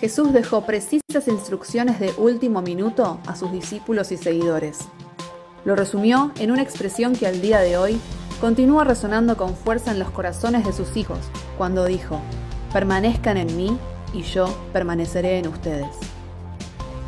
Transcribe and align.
Jesús 0.00 0.32
dejó 0.32 0.62
precisas 0.64 1.28
instrucciones 1.28 2.00
de 2.00 2.14
último 2.16 2.62
minuto 2.62 3.18
a 3.26 3.36
sus 3.36 3.52
discípulos 3.52 4.10
y 4.12 4.16
seguidores. 4.16 4.78
Lo 5.66 5.76
resumió 5.76 6.32
en 6.38 6.50
una 6.50 6.62
expresión 6.62 7.14
que 7.14 7.26
al 7.26 7.42
día 7.42 7.60
de 7.60 7.76
hoy 7.76 8.00
continúa 8.40 8.84
resonando 8.84 9.36
con 9.36 9.54
fuerza 9.54 9.90
en 9.90 9.98
los 9.98 10.10
corazones 10.10 10.64
de 10.64 10.72
sus 10.72 10.96
hijos, 10.96 11.18
cuando 11.58 11.84
dijo, 11.84 12.18
permanezcan 12.72 13.36
en 13.36 13.54
mí 13.54 13.76
y 14.14 14.22
yo 14.22 14.46
permaneceré 14.72 15.38
en 15.38 15.48
ustedes. 15.48 15.94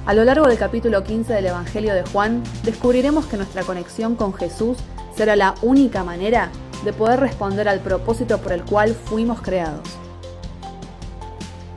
A 0.04 0.12
lo 0.12 0.24
largo 0.24 0.46
del 0.46 0.58
capítulo 0.58 1.02
15 1.02 1.32
del 1.32 1.46
Evangelio 1.46 1.94
de 1.94 2.02
Juan, 2.02 2.42
descubriremos 2.62 3.24
que 3.24 3.38
nuestra 3.38 3.62
conexión 3.62 4.16
con 4.16 4.34
Jesús 4.34 4.76
será 5.16 5.34
la 5.34 5.54
única 5.62 6.04
manera 6.04 6.50
de 6.84 6.92
poder 6.92 7.20
responder 7.20 7.70
al 7.70 7.80
propósito 7.80 8.36
por 8.36 8.52
el 8.52 8.64
cual 8.64 8.94
fuimos 8.94 9.40
creados. 9.40 9.88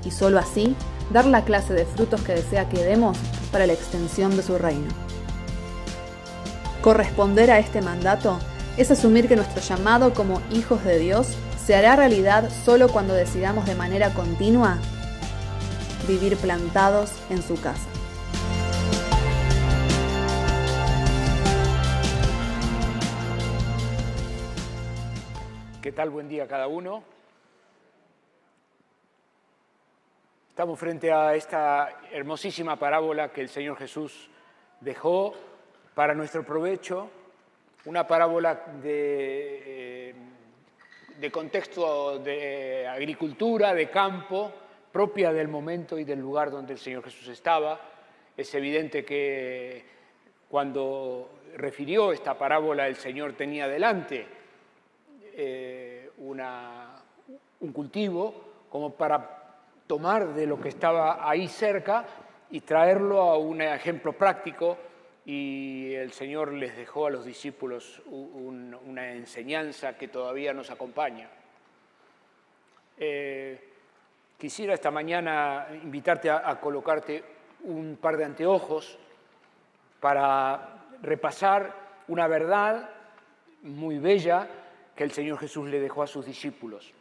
Y 0.04 0.12
solo 0.12 0.40
así, 0.40 0.76
dar 1.12 1.26
la 1.26 1.44
clase 1.44 1.74
de 1.74 1.86
frutos 1.86 2.22
que 2.22 2.34
desea 2.34 2.70
que 2.70 2.84
demos 2.84 3.18
para 3.52 3.68
la 3.68 3.74
extensión 3.74 4.36
de 4.36 4.44
su 4.44 4.58
reino. 4.58 4.88
Corresponder 6.82 7.52
a 7.52 7.60
este 7.60 7.82
mandato 7.82 8.40
es 8.78 8.92
asumir 8.92 9.28
que 9.28 9.36
nuestro 9.36 9.62
llamado 9.62 10.14
como 10.14 10.42
hijos 10.52 10.84
de 10.84 11.00
Dios 11.00 11.36
se 11.64 11.76
hará 11.76 11.96
realidad 11.96 12.50
solo 12.64 12.90
cuando 12.90 13.14
decidamos 13.14 13.66
de 13.66 13.76
manera 13.76 14.14
continua 14.14 14.78
vivir 16.08 16.38
plantados 16.38 17.12
en 17.30 17.42
su 17.42 17.60
casa. 17.60 17.88
¿Qué 25.82 25.92
tal? 25.92 26.10
Buen 26.10 26.28
día 26.28 26.44
a 26.44 26.48
cada 26.48 26.68
uno. 26.68 27.04
Estamos 30.56 30.80
frente 30.80 31.12
a 31.12 31.36
esta 31.36 32.00
hermosísima 32.14 32.78
parábola 32.78 33.30
que 33.30 33.42
el 33.42 33.50
Señor 33.50 33.76
Jesús 33.76 34.30
dejó 34.80 35.34
para 35.94 36.14
nuestro 36.14 36.46
provecho, 36.46 37.10
una 37.84 38.08
parábola 38.08 38.64
de, 38.82 39.64
eh, 39.66 40.16
de 41.20 41.30
contexto 41.30 42.20
de 42.20 42.88
agricultura, 42.88 43.74
de 43.74 43.90
campo, 43.90 44.50
propia 44.94 45.34
del 45.34 45.50
momento 45.50 46.00
y 46.00 46.06
del 46.06 46.20
lugar 46.20 46.52
donde 46.52 46.72
el 46.72 46.80
Señor 46.80 47.04
Jesús 47.04 47.28
estaba. 47.28 47.78
Es 48.38 48.56
evidente 48.56 49.04
que 49.04 49.84
cuando 50.48 51.32
refirió 51.58 52.14
esta 52.14 52.38
parábola 52.38 52.88
el 52.88 52.96
Señor 52.96 53.34
tenía 53.34 53.68
delante 53.68 54.26
eh, 55.34 56.12
un 56.18 57.74
cultivo 57.74 58.46
como 58.70 58.94
para 58.94 59.35
tomar 59.88 60.34
de 60.34 60.48
lo 60.48 60.60
que 60.60 60.70
estaba 60.70 61.30
ahí 61.30 61.48
cerca 61.48 62.06
y 62.50 62.62
traerlo 62.62 63.22
a 63.22 63.38
un 63.38 63.62
ejemplo 63.62 64.14
práctico 64.14 64.78
y 65.26 65.94
el 65.94 66.12
Señor 66.12 66.54
les 66.54 66.78
dejó 66.78 67.08
a 67.08 67.10
los 67.10 67.26
discípulos 67.26 68.02
una 68.06 69.12
enseñanza 69.12 69.98
que 69.98 70.08
todavía 70.08 70.54
nos 70.54 70.70
acompaña. 70.70 71.30
Eh, 72.98 73.74
quisiera 74.38 74.74
esta 74.74 74.92
mañana 74.92 75.68
invitarte 75.84 76.30
a 76.30 76.60
colocarte 76.62 77.24
un 77.64 77.98
par 78.00 78.18
de 78.18 78.26
anteojos 78.26 79.00
para 80.00 80.86
repasar 81.02 81.74
una 82.08 82.28
verdad 82.28 82.90
muy 83.64 83.98
bella 83.98 84.48
que 84.96 85.04
el 85.04 85.12
Señor 85.12 85.40
Jesús 85.40 85.68
le 85.68 85.80
dejó 85.80 86.04
a 86.04 86.08
sus 86.08 86.26
discípulos. 86.26 86.94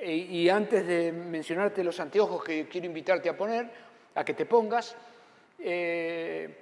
E, 0.00 0.14
y 0.14 0.48
antes 0.48 0.86
de 0.86 1.12
mencionarte 1.12 1.84
los 1.84 2.00
anteojos 2.00 2.42
que 2.42 2.66
quiero 2.66 2.86
invitarte 2.86 3.28
a 3.28 3.36
poner, 3.36 3.70
a 4.14 4.24
que 4.24 4.32
te 4.32 4.46
pongas, 4.46 4.96
eh, 5.58 6.56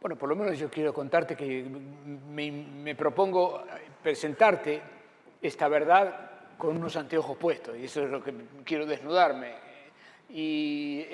bueno, 0.00 0.16
por 0.16 0.28
lo 0.28 0.36
menos 0.36 0.56
yo 0.56 0.70
quiero 0.70 0.94
contarte 0.94 1.34
que 1.34 1.64
me, 1.64 2.94
propongo 2.94 3.64
presentarte 4.00 4.80
esta 5.42 5.66
verdad 5.66 6.30
con 6.56 6.76
unos 6.76 6.94
anteojos 6.96 7.36
puestos, 7.36 7.76
y 7.76 7.86
eso 7.86 8.04
es 8.04 8.10
lo 8.10 8.22
que 8.22 8.32
quiero 8.64 8.86
desnudarme. 8.86 9.54
Y 10.30 11.04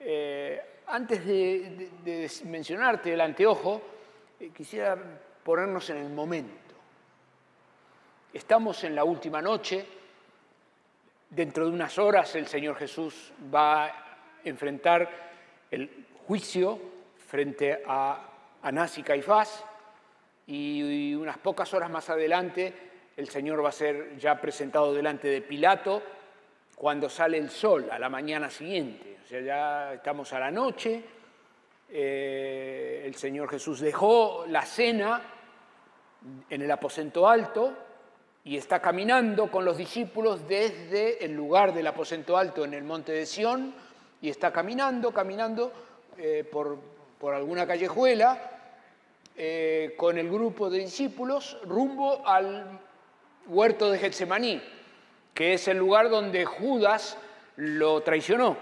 eh, 0.00 0.62
antes 0.86 1.26
de, 1.26 2.30
mencionarte 2.46 3.12
el 3.12 3.20
anteojo, 3.20 3.82
eh, 4.40 4.50
quisiera 4.56 4.96
ponernos 5.44 5.90
en 5.90 5.98
el 5.98 6.10
momento. 6.10 6.74
Estamos 8.32 8.82
en 8.84 8.94
la 8.94 9.04
última 9.04 9.42
noche, 9.42 9.84
dentro 11.30 11.64
de 11.66 11.72
unas 11.72 11.98
horas 11.98 12.34
el 12.34 12.46
Señor 12.46 12.76
Jesús 12.76 13.32
va 13.54 13.86
a 13.86 13.94
enfrentar 14.44 15.08
el 15.70 16.06
juicio 16.26 16.78
frente 17.26 17.82
a 17.86 18.28
Anás 18.62 18.98
y 18.98 19.02
Caifás 19.02 19.64
y 20.46 21.14
unas 21.14 21.38
pocas 21.38 21.72
horas 21.72 21.88
más 21.90 22.10
adelante 22.10 22.90
el 23.16 23.28
Señor 23.28 23.64
va 23.64 23.68
a 23.68 23.72
ser 23.72 24.16
ya 24.18 24.40
presentado 24.40 24.92
delante 24.94 25.28
de 25.28 25.42
Pilato 25.42 26.02
cuando 26.74 27.08
sale 27.08 27.36
el 27.36 27.50
sol 27.50 27.88
a 27.90 27.98
la 27.98 28.08
mañana 28.08 28.48
siguiente. 28.48 29.18
O 29.22 29.26
sea, 29.26 29.40
ya 29.40 29.94
estamos 29.94 30.32
a 30.32 30.40
la 30.40 30.50
noche, 30.50 31.04
eh, 31.90 33.02
el 33.04 33.14
Señor 33.14 33.50
Jesús 33.50 33.80
dejó 33.80 34.46
la 34.48 34.62
cena 34.62 35.20
en 36.48 36.62
el 36.62 36.70
aposento 36.70 37.28
alto, 37.28 37.76
y 38.44 38.56
está 38.56 38.80
caminando 38.80 39.50
con 39.50 39.64
los 39.64 39.76
discípulos 39.76 40.46
desde 40.48 41.24
el 41.24 41.32
lugar 41.32 41.74
del 41.74 41.86
aposento 41.86 42.36
alto 42.36 42.64
en 42.64 42.74
el 42.74 42.84
monte 42.84 43.12
de 43.12 43.26
Sión 43.26 43.74
y 44.22 44.30
está 44.30 44.52
caminando, 44.52 45.12
caminando 45.12 45.72
eh, 46.16 46.44
por, 46.50 46.78
alguna 47.34 47.66
callejuela 47.66 48.38
eh, 49.36 49.94
con 49.96 50.16
el 50.16 50.30
grupo 50.30 50.70
de 50.70 50.78
discípulos 50.78 51.58
rumbo 51.64 52.26
al 52.26 52.80
huerto 53.46 53.90
de 53.90 53.98
Getsemaní, 53.98 54.60
que 55.34 55.54
es 55.54 55.68
el 55.68 55.76
lugar 55.76 56.08
donde 56.08 56.44
Judas 56.44 57.18
lo 57.56 58.00
traicionó. 58.02 58.56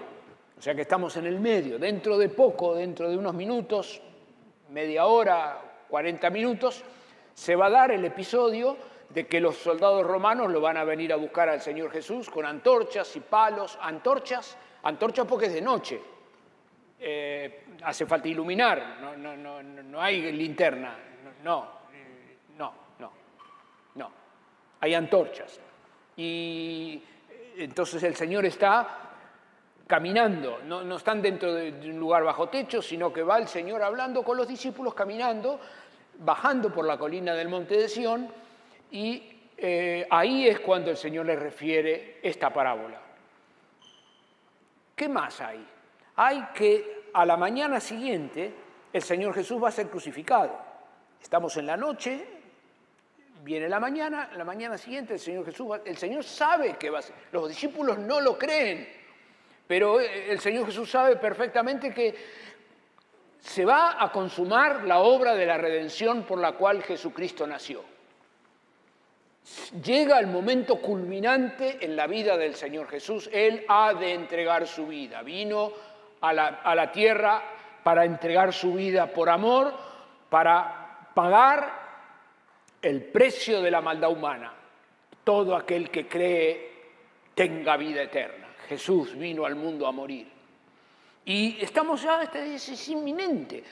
O 0.59 0.61
sea 0.61 0.75
que 0.75 0.83
estamos 0.83 1.17
en 1.17 1.27
el 1.27 1.39
medio, 1.39 1.79
dentro 1.79 2.19
de 2.19 2.29
poco, 2.29 2.75
dentro 2.75 3.09
de 3.09 3.17
unos 3.17 3.33
minutos, 3.33 4.03
media 4.71 5.07
hora, 5.07 5.61
40 5.89 6.31
minutos, 6.31 6.83
se 7.33 7.55
va 7.55 7.67
a 7.67 7.71
dar 7.71 7.93
el 7.93 8.05
episodio 8.05 8.77
de 9.09 9.27
que 9.27 9.41
los 9.41 9.57
soldados 9.57 10.07
romanos 10.07 10.51
lo 10.51 10.61
van 10.61 10.77
a 10.77 10.85
venir 10.85 11.13
a 11.13 11.17
buscar 11.17 11.49
al 11.49 11.61
Señor 11.61 11.91
Jesús 11.91 12.29
con 12.29 12.45
antorchas 12.45 13.17
y 13.17 13.21
palos, 13.21 13.79
antorchas, 13.81 14.57
antorchas 14.83 15.27
porque 15.27 15.47
es 15.47 15.55
de 15.55 15.63
noche, 15.63 16.01
eh, 17.01 17.65
hace 17.85 18.07
falta 18.07 18.29
iluminar, 18.29 18.99
no, 19.01 19.17
no, 19.17 19.37
no, 19.37 19.63
no 19.63 20.03
hay 20.03 20.33
linterna, 20.33 20.97
no, 21.43 21.67
no, 22.57 22.75
no, 22.99 23.13
no, 23.95 24.11
hay 24.81 24.95
antorchas. 24.95 25.61
Y 26.17 27.03
entonces 27.57 28.03
el 28.03 28.15
Señor 28.15 28.45
está 28.45 29.09
caminando, 29.87 30.61
no, 30.67 30.83
no, 30.85 30.97
están 30.97 31.23
dentro 31.23 31.55
de 31.55 31.71
un 31.91 31.99
lugar 31.99 32.23
bajo 32.25 32.49
techo, 32.51 32.83
sino 32.83 33.11
que 33.11 33.23
va 33.23 33.39
el 33.39 33.49
Señor 33.49 33.83
hablando 33.83 34.23
con 34.23 34.37
los 34.37 34.47
discípulos, 34.47 34.93
caminando, 34.93 35.59
bajando 36.19 36.71
por 36.71 36.85
la 36.85 36.99
colina 36.99 37.33
del 37.35 37.49
monte 37.49 37.77
de 37.77 37.89
Sión, 37.89 38.29
y 38.91 39.39
eh, 39.57 40.07
ahí 40.09 40.47
es 40.47 40.61
cuando 40.61 40.91
el 40.91 40.97
Señor 40.97 41.27
le 41.27 41.35
refiere 41.35 42.21
esta 42.23 42.53
parábola. 42.53 43.01
¿Qué 44.95 45.09
más 45.09 45.41
hay? 45.41 45.67
Hay 46.17 46.49
que 46.55 47.09
a 47.13 47.27
la 47.27 47.37
mañana 47.37 47.81
siguiente 47.81 48.53
el 48.93 49.03
Señor 49.03 49.35
Jesús 49.35 49.63
va 49.63 49.69
a 49.69 49.73
ser 49.73 49.89
crucificado. 49.89 50.57
Estamos 51.21 51.57
en 51.57 51.67
la 51.67 51.77
noche, 51.77 52.25
viene 53.43 53.69
la 53.69 53.81
mañana, 53.81 54.31
la 54.37 54.45
mañana 54.45 54.79
siguiente 54.79 55.15
el 55.15 55.21
Señor 55.21 55.45
Jesús, 55.45 55.77
el 55.85 55.97
Señor 55.97 56.23
sabe 56.23 56.77
que 56.77 56.91
va 56.91 57.01
a 57.01 57.03
ser. 57.03 57.17
Los 57.33 57.49
discípulos 57.49 57.99
no 57.99 58.21
lo 58.21 58.39
creen, 58.39 58.89
pero 59.67 59.99
el 60.01 60.39
Señor 60.39 60.67
Jesús 60.67 60.89
sabe 60.89 61.17
perfectamente 61.17 61.93
que 61.93 62.15
se 63.41 63.65
va 63.65 64.03
a 64.03 64.13
consumar 64.13 64.85
la 64.85 65.01
obra 65.01 65.35
de 65.35 65.47
la 65.47 65.59
redención 65.59 66.23
por 66.23 66.39
la 66.39 66.53
cual 66.53 66.83
Jesucristo 66.85 67.45
nació 67.45 67.98
llega 69.83 70.19
el 70.19 70.27
momento 70.27 70.81
culminante 70.81 71.79
en 71.81 71.97
la 71.97 72.07
vida 72.07 72.37
del 72.37 72.55
Señor 72.55 72.89
Jesús. 72.89 73.29
Él 73.33 73.65
ha 73.69 73.95
de 73.95 74.15
entregar 74.15 74.67
su 74.67 74.87
vida. 74.87 75.23
Vino 75.23 75.73
a 76.21 76.33
la, 76.33 76.93
tierra 76.93 77.43
para 77.83 78.05
entregar 78.05 78.53
su 78.53 78.75
vida 78.75 79.07
por 79.07 79.29
amor, 79.29 79.73
para 80.29 81.11
pagar 81.15 81.73
el 82.83 83.05
precio 83.05 83.63
de 83.63 83.71
la 83.71 83.81
maldad 83.81 84.11
humana. 84.11 84.53
Todo 85.25 85.57
aquel 85.57 85.91
que 85.91 86.07
cree 86.07 86.73
tenga 87.35 87.77
vida 87.77 88.03
eterna. 88.03 88.49
Jesús 88.69 89.17
vino 89.17 89.45
al 89.45 89.55
mundo 89.55 89.87
a 89.87 89.93
morir. 89.93 90.29
Y 91.25 91.63
estamos 91.63 92.03
ya, 92.03 92.23
este 92.23 92.55
es 92.55 92.89
inminente. 92.89 93.63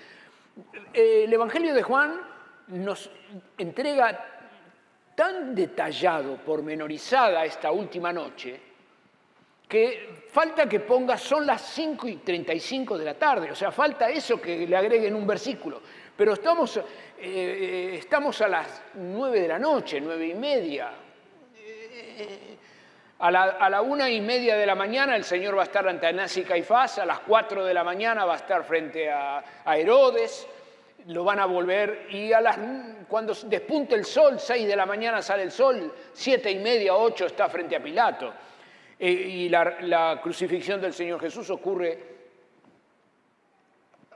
El 0.93 1.33
Evangelio 1.33 1.75
de 1.75 1.83
Juan 1.83 2.21
nos 2.69 3.11
entrega 3.59 4.36
tan 5.17 5.55
detallado, 5.55 6.37
pormenorizada 6.37 7.45
esta 7.45 7.73
última 7.73 8.13
noche, 8.13 8.61
que 9.67 10.27
falta 10.31 10.69
que 10.69 10.81
ponga, 10.81 11.17
son 11.17 11.47
las 11.47 11.63
5 11.63 12.07
y 12.07 12.17
35 12.17 12.99
de 12.99 13.05
la 13.05 13.15
tarde, 13.15 13.51
o 13.51 13.55
sea, 13.55 13.73
falta 13.73 14.09
eso 14.09 14.41
que 14.41 14.67
le 14.67 14.77
agreguen 14.77 15.15
un 15.15 15.27
versículo. 15.27 15.81
Pero 16.17 16.35
estamos, 16.35 16.81
eh, 17.19 17.97
estamos 17.99 18.41
a 18.43 18.49
las 18.49 18.83
9 18.95 19.41
de 19.41 19.49
la 19.49 19.59
noche, 19.59 20.01
9 20.01 20.27
y 20.29 20.35
media. 20.35 20.93
A 23.19 23.31
la, 23.31 23.43
a 23.43 23.71
la, 23.71 23.81
una 23.81 24.11
y 24.11 24.21
media 24.21 24.57
de 24.57 24.67
la 24.67 24.75
mañana 24.75 25.17
el 25.17 25.25
Señor 25.25 25.57
va 25.57 25.63
a 25.63 25.65
estar 25.65 25.89
ante 25.89 26.07
Anás 26.07 26.37
y 26.37 26.43
Caifás, 26.43 26.99
a 26.99 27.07
las 27.07 27.21
4 27.21 27.65
de 27.65 27.73
la 27.73 27.83
mañana 27.83 28.27
va 28.27 28.35
a 28.35 28.37
estar 28.37 28.63
frente 28.65 29.11
a, 29.11 29.43
a 29.65 29.79
Herodes, 29.79 30.47
lo 31.07 31.23
van 31.23 31.39
a 31.39 31.47
volver 31.47 32.09
y 32.11 32.33
a 32.33 32.41
las, 32.41 32.59
cuando 33.09 33.33
despunte 33.35 33.95
el 33.95 34.05
sol, 34.05 34.41
6 34.41 34.67
de 34.67 34.77
la 34.77 34.87
mañana 34.87 35.23
sale 35.23 35.45
el 35.45 35.53
sol, 35.53 35.93
7 36.13 36.51
y 36.51 36.59
media, 36.59 36.95
8 36.97 37.27
está 37.27 37.49
frente 37.49 37.77
a 37.77 37.83
Pilato. 37.83 38.33
Eh, 38.99 39.11
y 39.11 39.49
la, 39.49 40.21
crucifixión 40.23 40.81
del 40.81 40.93
Señor 40.93 41.21
Jesús 41.21 41.49
ocurre 41.51 42.17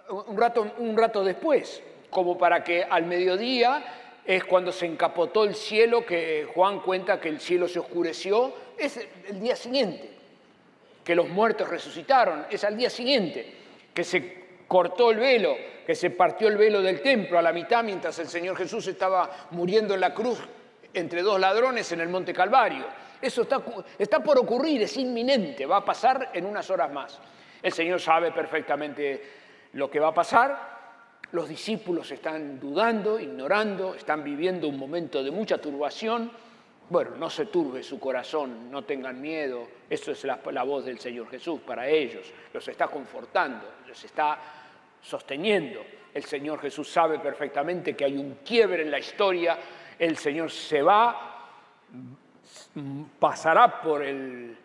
un 0.08 0.36
rato, 0.36 0.72
un 0.78 0.96
rato 0.96 1.22
después, 1.22 1.82
como 2.08 2.36
para 2.36 2.64
que 2.64 2.82
al 2.82 3.04
mediodía 3.04 3.84
es 4.24 4.44
cuando 4.44 4.72
se 4.72 4.86
encapotó 4.86 5.44
el 5.44 5.54
cielo, 5.54 6.04
que 6.04 6.48
Juan 6.52 6.80
cuenta 6.80 7.20
que 7.20 7.28
el 7.28 7.40
cielo 7.40 7.68
se 7.68 7.78
oscureció, 7.78 8.52
es 8.76 9.06
el 9.28 9.40
día 9.40 9.54
siguiente, 9.54 10.10
que 11.04 11.14
los 11.14 11.28
muertos 11.28 11.68
resucitaron, 11.68 12.46
es 12.50 12.64
al 12.64 12.76
día 12.76 12.90
siguiente, 12.90 13.54
que 13.94 14.02
se 14.02 14.40
cortó 14.70 15.10
el 15.10 15.18
velo, 15.18 15.56
que 15.84 15.96
se 15.96 16.10
partió 16.10 16.46
el 16.46 16.56
velo 16.56 16.80
del 16.80 17.02
templo 17.02 17.36
a 17.36 17.42
la 17.42 17.52
mitad 17.52 17.82
mientras 17.82 18.16
el 18.20 18.28
Señor 18.28 18.56
Jesús 18.56 18.86
estaba 18.86 19.48
muriendo 19.50 19.94
en 19.94 20.00
la 20.00 20.14
cruz 20.14 20.38
entre 20.94 21.22
dos 21.22 21.40
ladrones 21.40 21.90
en 21.90 22.00
el 22.00 22.08
Monte 22.08 22.32
Calvario. 22.32 22.84
Eso 23.20 23.42
está, 23.42 23.60
está 23.98 24.22
por 24.22 24.38
ocurrir, 24.38 24.80
es 24.82 24.96
inminente, 24.96 25.66
va 25.66 25.78
a 25.78 25.84
pasar 25.84 26.30
en 26.32 26.46
unas 26.46 26.70
horas 26.70 26.92
más. 26.92 27.18
El 27.60 27.72
Señor 27.72 28.00
sabe 28.00 28.30
perfectamente 28.30 29.20
lo 29.72 29.90
que 29.90 29.98
va 29.98 30.10
a 30.10 30.14
pasar. 30.14 30.78
Los 31.32 31.48
discípulos 31.48 32.08
están 32.12 32.60
dudando, 32.60 33.18
ignorando, 33.18 33.96
están 33.96 34.22
viviendo 34.22 34.68
un 34.68 34.78
momento 34.78 35.24
de 35.24 35.32
mucha 35.32 35.58
turbación. 35.58 36.30
Bueno, 36.88 37.16
no 37.16 37.28
se 37.28 37.46
turbe 37.46 37.82
su 37.82 37.98
corazón, 37.98 38.70
no 38.70 38.84
tengan 38.84 39.20
miedo. 39.20 39.66
Eso 39.88 40.12
es 40.12 40.22
la, 40.22 40.38
la, 40.52 40.62
voz 40.62 40.84
del 40.84 41.00
Señor 41.00 41.28
Jesús 41.28 41.60
para 41.60 41.88
ellos. 41.88 42.32
Los 42.52 42.68
está 42.68 42.86
confortando, 42.86 43.66
los 43.88 44.04
está 44.04 44.59
sosteniendo. 45.00 45.84
El 46.12 46.24
Señor 46.24 46.60
Jesús 46.60 46.90
sabe 46.90 47.18
perfectamente 47.18 47.94
que 47.94 48.04
hay 48.04 48.16
un 48.16 48.38
quiebre 48.44 48.82
en 48.82 48.90
la 48.90 48.98
historia. 48.98 49.58
El 49.98 50.16
Señor 50.16 50.50
se 50.50 50.82
va, 50.82 51.48
pasará 53.18 53.80
por 53.80 54.02
el, 54.02 54.56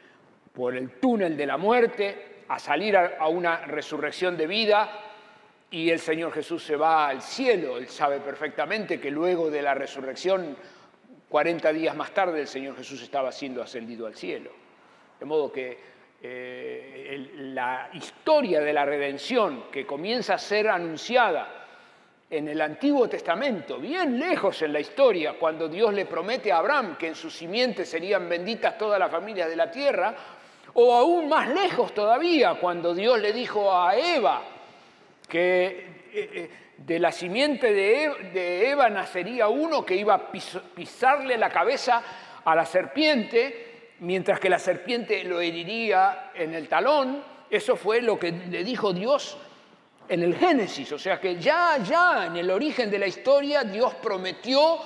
por 0.53 0.75
el 0.75 0.91
túnel 0.91 1.37
de 1.37 1.45
la 1.45 1.57
muerte 1.57 2.35
a 2.47 2.59
salir 2.59 2.95
a, 2.97 3.27
una 3.27 3.65
resurrección 3.65 4.37
de 4.37 4.47
vida 4.47 5.01
y 5.71 5.89
el 5.89 5.99
Señor 5.99 6.31
Jesús 6.31 6.63
se 6.63 6.75
va 6.75 7.07
al 7.07 7.21
cielo. 7.21 7.77
Él 7.77 7.87
sabe 7.87 8.19
perfectamente 8.19 8.99
que 8.99 9.11
luego 9.11 9.49
de 9.49 9.61
la 9.61 9.73
resurrección, 9.73 10.55
40 11.29 11.73
días 11.73 11.95
más 11.95 12.11
tarde, 12.11 12.41
el 12.41 12.47
Señor 12.47 12.75
Jesús 12.77 13.01
estaba 13.01 13.31
siendo 13.31 13.61
ascendido 13.61 14.07
al 14.07 14.15
cielo. 14.15 14.51
De 15.19 15.25
modo 15.25 15.51
que 15.51 15.94
eh, 16.21 17.29
la 17.37 17.89
historia 17.93 18.61
de 18.61 18.73
la 18.73 18.85
redención 18.85 19.65
que 19.71 19.85
comienza 19.85 20.35
a 20.35 20.37
ser 20.37 20.69
anunciada 20.69 21.65
en 22.29 22.47
el 22.47 22.59
Antiguo 22.61 23.07
Testamento, 23.07 23.77
bien 23.77 24.19
lejos 24.19 24.61
en 24.63 24.73
la 24.73 24.79
historia, 24.79 25.35
cuando 25.39 25.67
Dios 25.67 25.93
le 25.93 26.05
promete 26.05 26.51
a 26.51 26.57
Abraham 26.57 26.97
que 26.97 27.07
en 27.07 27.15
su 27.15 27.29
simiente 27.29 27.85
serían 27.85 28.27
benditas 28.27 28.77
todas 28.77 28.99
las 28.99 29.11
familias 29.11 29.49
de 29.49 29.55
la 29.55 29.69
tierra, 29.69 30.15
o 30.73 30.93
aún 30.93 31.29
más 31.29 31.47
lejos 31.49 31.93
todavía, 31.93 32.55
cuando 32.55 32.93
Dios 32.93 33.19
le 33.19 33.31
dijo 33.31 33.73
a 33.73 33.95
Eva 33.95 34.41
que 35.29 35.65
eh, 35.67 35.89
eh, 36.13 36.49
de 36.77 36.99
la 36.99 37.11
simiente 37.11 37.73
de 37.73 38.69
Eva 38.69 38.89
nacería 38.89 39.47
uno 39.47 39.85
que 39.85 39.95
iba 39.95 40.15
a 40.15 40.31
pisarle 40.31 41.37
la 41.37 41.49
cabeza 41.49 42.03
a 42.43 42.55
la 42.55 42.65
serpiente, 42.65 43.64
mientras 43.99 44.39
que 44.39 44.49
la 44.49 44.59
serpiente 44.59 45.23
lo 45.23 45.39
heriría 45.39 46.31
en 46.33 46.53
el 46.53 46.67
talón. 46.67 47.23
Eso 47.49 47.75
fue 47.75 48.01
lo 48.01 48.19
que 48.19 48.31
le 48.31 48.63
dijo 48.63 48.91
Dios 48.93 49.37
en 50.07 50.23
el 50.23 50.35
Génesis, 50.35 50.91
o 50.91 50.99
sea 50.99 51.19
que 51.19 51.37
ya, 51.37 51.77
ya 51.83 52.27
en 52.27 52.35
el 52.35 52.51
origen 52.51 52.91
de 52.91 52.99
la 52.99 53.07
historia 53.07 53.63
Dios 53.63 53.95
prometió 53.95 54.77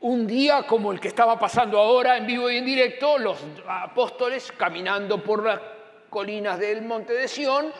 un 0.00 0.26
día 0.26 0.64
como 0.66 0.92
el 0.92 1.00
que 1.00 1.08
estaba 1.08 1.38
pasando 1.38 1.78
ahora 1.78 2.16
en 2.16 2.26
vivo 2.26 2.50
y 2.50 2.58
en 2.58 2.64
directo, 2.66 3.18
los 3.18 3.38
apóstoles 3.66 4.52
caminando 4.52 5.22
por 5.22 5.44
las 5.44 5.60
colinas 6.10 6.58
del 6.58 6.82
monte 6.82 7.14
de 7.14 7.26
Sión, 7.26 7.72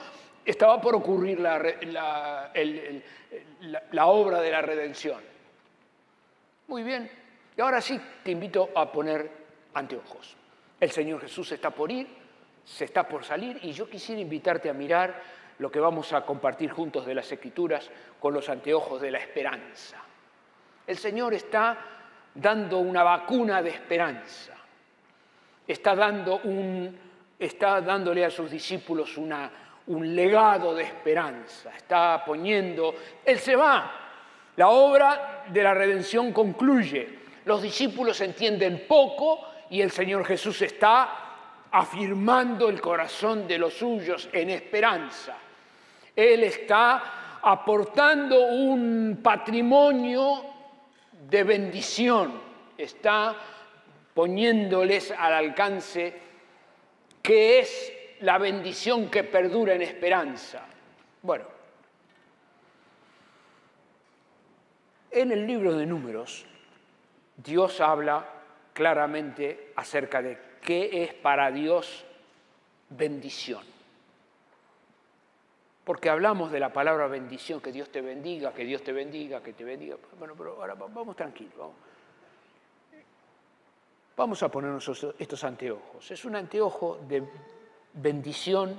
estaba 0.45 0.81
por 0.81 0.95
ocurrir 0.95 1.39
la, 1.39 1.63
la, 1.83 2.51
la 3.93 4.07
obra 4.07 4.41
de 4.41 4.51
la 4.51 4.63
redención. 4.63 5.21
Muy 6.67 6.83
bien, 6.83 7.11
y 7.57 7.61
ahora 7.61 7.81
sí 7.81 8.01
te 8.25 8.31
invito 8.31 8.71
a 8.75 8.91
poner 8.91 9.31
anteojos. 9.75 10.37
El 10.81 10.91
Señor 10.91 11.21
Jesús 11.21 11.53
está 11.53 11.71
por 11.71 11.91
ir, 11.91 12.07
se 12.65 12.85
está 12.85 13.09
por 13.09 13.25
salir 13.25 13.59
y 13.63 13.73
yo 13.73 13.89
quisiera 13.89 14.21
invitarte 14.21 14.69
a 14.69 14.75
mirar 14.75 15.23
lo 15.59 15.71
que 15.71 15.81
vamos 15.81 16.13
a 16.13 16.25
compartir 16.25 16.71
juntos 16.71 17.05
de 17.07 17.15
las 17.15 17.31
Escrituras 17.31 17.91
con 18.21 18.33
los 18.33 18.49
anteojos 18.49 19.01
de 19.01 19.11
la 19.11 19.19
esperanza. 19.19 19.97
El 20.87 20.97
Señor 20.97 21.35
está 21.35 21.79
dando 22.35 22.79
una 22.79 23.03
vacuna 23.03 23.61
de 23.63 23.71
esperanza, 23.71 24.55
está, 25.67 25.95
dando 25.95 26.41
un, 26.45 26.97
está 27.39 27.81
dándole 27.81 28.25
a 28.25 28.31
sus 28.31 28.51
discípulos 28.51 29.17
una, 29.17 29.51
un 29.89 30.15
legado 30.15 30.75
de 30.75 30.85
esperanza, 30.85 31.75
está 31.77 32.23
poniendo, 32.25 32.95
Él 33.25 33.39
se 33.39 33.57
va, 33.57 33.93
la 34.57 34.69
obra 34.69 35.45
de 35.49 35.63
la 35.63 35.75
redención 35.75 36.33
concluye, 36.33 37.19
los 37.45 37.63
discípulos 37.63 38.21
entienden 38.21 38.85
poco 38.87 39.41
y 39.71 39.81
el 39.81 39.91
Señor 39.91 40.25
Jesús 40.25 40.63
está 40.63 41.29
afirmando 41.71 42.69
el 42.69 42.81
corazón 42.81 43.47
de 43.47 43.59
los 43.59 43.75
suyos 43.75 44.29
en 44.33 44.51
esperanza. 44.51 45.37
Él 46.15 46.45
está 46.45 47.39
aportando 47.43 48.41
un 48.47 49.21
patrimonio 49.23 50.45
de 51.29 51.45
bendición, 51.45 52.41
está 52.77 53.37
poniéndoles 54.15 55.13
al 55.13 55.33
alcance 55.35 56.29
que 57.23 57.61
es 57.61 57.93
la 58.21 58.39
bendición 58.39 59.11
que 59.11 59.23
perdura 59.25 59.75
en 59.75 59.83
esperanza. 59.83 60.67
Bueno, 61.23 61.45
en 65.11 65.33
el 65.33 65.47
libro 65.47 65.75
de 65.75 65.87
números, 65.87 66.47
Dios 67.37 67.81
habla 67.81 68.38
claramente 68.79 69.73
acerca 69.75 70.23
de 70.23 70.39
qué 70.61 71.03
es 71.03 71.13
para 71.15 71.51
Dios 71.51 72.05
bendición 72.91 73.65
porque 75.89 76.11
hablamos 76.11 76.53
de 76.53 76.61
la 76.61 76.71
palabra 76.71 77.07
bendición, 77.07 77.63
que 77.63 77.73
Dios 77.73 77.89
te 77.89 78.03
bendiga, 78.03 78.53
que 78.53 78.63
Dios 78.63 78.85
te 78.85 78.93
bendiga, 78.93 79.43
que 79.43 79.55
te 79.55 79.65
bendiga. 79.65 79.97
Bueno, 80.19 80.35
pero 80.37 80.61
ahora 80.61 80.75
vamos 80.75 81.17
tranquilos. 81.17 81.55
Vamos. 84.15 84.43
a 84.43 84.51
ponernos 84.51 84.87
estos 85.19 85.45
anteojos. 85.45 86.11
Es 86.11 86.27
un 86.27 86.37
anteojo 86.37 86.99
de 87.09 87.27
bendición. 87.95 88.79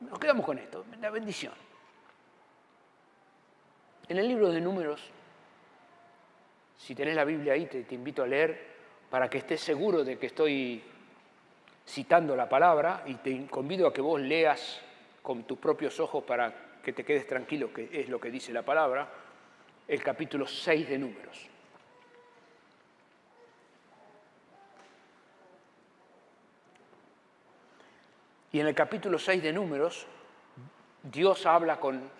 Nos 0.00 0.18
quedamos 0.18 0.44
con 0.44 0.58
esto, 0.58 0.84
la 1.00 1.10
bendición. 1.10 1.52
En 4.08 4.16
el 4.16 4.26
libro 4.26 4.50
de 4.50 4.60
números, 4.60 5.00
si 6.76 6.94
tenés 6.94 7.16
la 7.16 7.24
Biblia 7.24 7.54
ahí, 7.54 7.66
te, 7.66 7.94
invito 7.94 8.22
a 8.22 8.26
leer 8.26 8.76
para 9.10 9.28
que 9.30 9.38
estés 9.38 9.60
seguro 9.60 10.04
de 10.04 10.18
que 10.18 10.26
estoy 10.26 10.82
citando 11.86 12.36
la 12.36 12.48
palabra 12.48 13.02
y 13.06 13.14
te 13.14 13.46
convido 13.46 13.86
a 13.86 13.92
que 13.92 14.00
vos 14.00 14.20
leas 14.20 14.80
con 15.22 15.44
tus 15.44 15.58
propios 15.58 15.98
ojos 16.00 16.24
para 16.24 16.80
que 16.82 16.92
te 16.92 17.04
quedes 17.04 17.26
tranquilo 17.26 17.72
que 17.72 17.88
es 17.92 18.08
lo 18.08 18.20
que 18.20 18.30
dice 18.30 18.52
la 18.52 18.62
palabra, 18.62 19.08
el 19.88 20.02
capítulo 20.02 20.46
6 20.46 20.88
de 20.88 20.98
números. 20.98 21.48
Y 28.52 28.60
en 28.60 28.66
el 28.66 28.74
capítulo 28.74 29.18
6 29.18 29.42
de 29.42 29.52
números, 29.52 30.06
Dios 31.02 31.44
habla 31.46 31.78
con, 31.78 32.10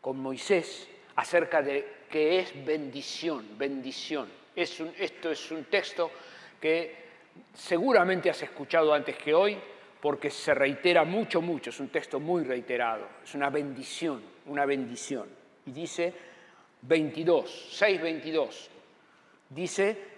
con 0.00 0.18
Moisés 0.18 0.88
acerca 1.14 1.62
de 1.62 1.97
que 2.08 2.40
es 2.40 2.64
bendición, 2.64 3.58
bendición. 3.58 4.28
Es 4.54 4.80
esto 4.98 5.30
es 5.30 5.50
un 5.50 5.64
texto 5.64 6.10
que 6.60 6.96
seguramente 7.54 8.30
has 8.30 8.42
escuchado 8.42 8.92
antes 8.92 9.16
que 9.16 9.34
hoy, 9.34 9.56
porque 10.00 10.30
se 10.30 10.54
reitera 10.54 11.04
mucho, 11.04 11.40
mucho, 11.40 11.70
es 11.70 11.80
un 11.80 11.88
texto 11.88 12.18
muy 12.20 12.44
reiterado, 12.44 13.06
es 13.22 13.34
una 13.34 13.50
bendición, 13.50 14.22
una 14.46 14.64
bendición. 14.64 15.28
Y 15.66 15.72
dice 15.72 16.14
22, 16.82 17.80
6.22, 17.80 18.68
dice, 19.50 20.08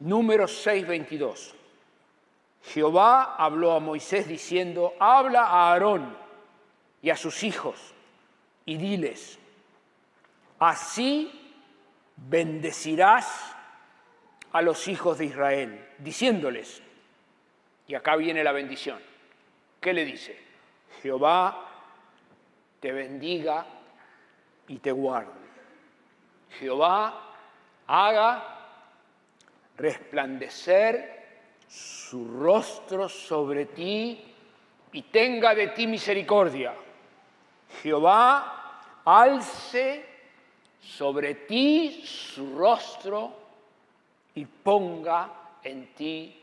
Números 0.00 0.64
6:22. 0.64 1.54
Jehová 2.62 3.34
habló 3.36 3.72
a 3.72 3.80
Moisés 3.80 4.28
diciendo, 4.28 4.94
habla 4.98 5.42
a 5.42 5.72
Aarón 5.72 6.16
y 7.02 7.10
a 7.10 7.16
sus 7.16 7.42
hijos 7.42 7.94
y 8.64 8.76
diles, 8.76 9.38
así 10.58 11.54
bendecirás 12.16 13.54
a 14.52 14.62
los 14.62 14.88
hijos 14.88 15.18
de 15.18 15.26
Israel, 15.26 15.88
diciéndoles, 15.98 16.82
y 17.86 17.94
acá 17.94 18.16
viene 18.16 18.42
la 18.42 18.52
bendición, 18.52 18.98
¿qué 19.80 19.92
le 19.92 20.04
dice? 20.04 20.38
Jehová 21.02 21.66
te 22.80 22.92
bendiga 22.92 23.66
y 24.66 24.78
te 24.78 24.92
guarde. 24.92 25.32
Jehová 26.58 27.34
haga 27.86 28.58
resplandecer 29.76 31.18
su 31.66 32.26
rostro 32.40 33.08
sobre 33.08 33.66
ti 33.66 34.34
y 34.92 35.02
tenga 35.02 35.54
de 35.54 35.68
ti 35.68 35.86
misericordia. 35.86 36.74
Jehová 37.82 38.80
alce 39.04 40.17
sobre 40.80 41.34
ti 41.34 42.02
su 42.04 42.56
rostro 42.56 43.32
y 44.34 44.44
ponga 44.44 45.32
en 45.62 45.94
ti 45.94 46.34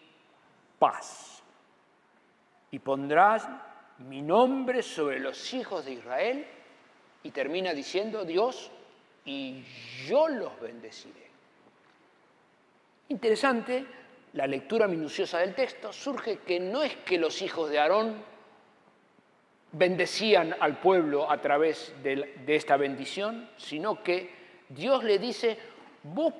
paz. 0.77 1.41
Y 2.71 2.79
pondrás 2.79 3.47
mi 3.99 4.21
nombre 4.21 4.81
sobre 4.83 5.19
los 5.19 5.53
hijos 5.53 5.85
de 5.85 5.93
Israel 5.93 6.45
y 7.23 7.31
termina 7.31 7.73
diciendo 7.73 8.25
Dios, 8.25 8.69
y 9.25 9.63
yo 10.05 10.27
los 10.27 10.59
bendeciré. 10.59 11.25
Interesante, 13.09 13.85
la 14.33 14.45
lectura 14.45 14.87
minuciosa 14.87 15.39
del 15.39 15.55
texto 15.55 15.93
surge 15.93 16.39
que 16.39 16.59
no 16.59 16.83
es 16.83 16.95
que 16.97 17.17
los 17.17 17.41
hijos 17.41 17.69
de 17.69 17.79
Aarón 17.79 18.15
bendecían 19.77 20.55
al 20.59 20.79
pueblo 20.79 21.29
a 21.29 21.39
través 21.41 21.93
de, 22.03 22.35
esta 22.47 22.77
bendición, 22.77 23.49
sino 23.57 24.01
que 24.01 24.33
Dios 24.69 25.03
le 25.03 25.19
dice, 25.19 25.57
vos 26.03 26.33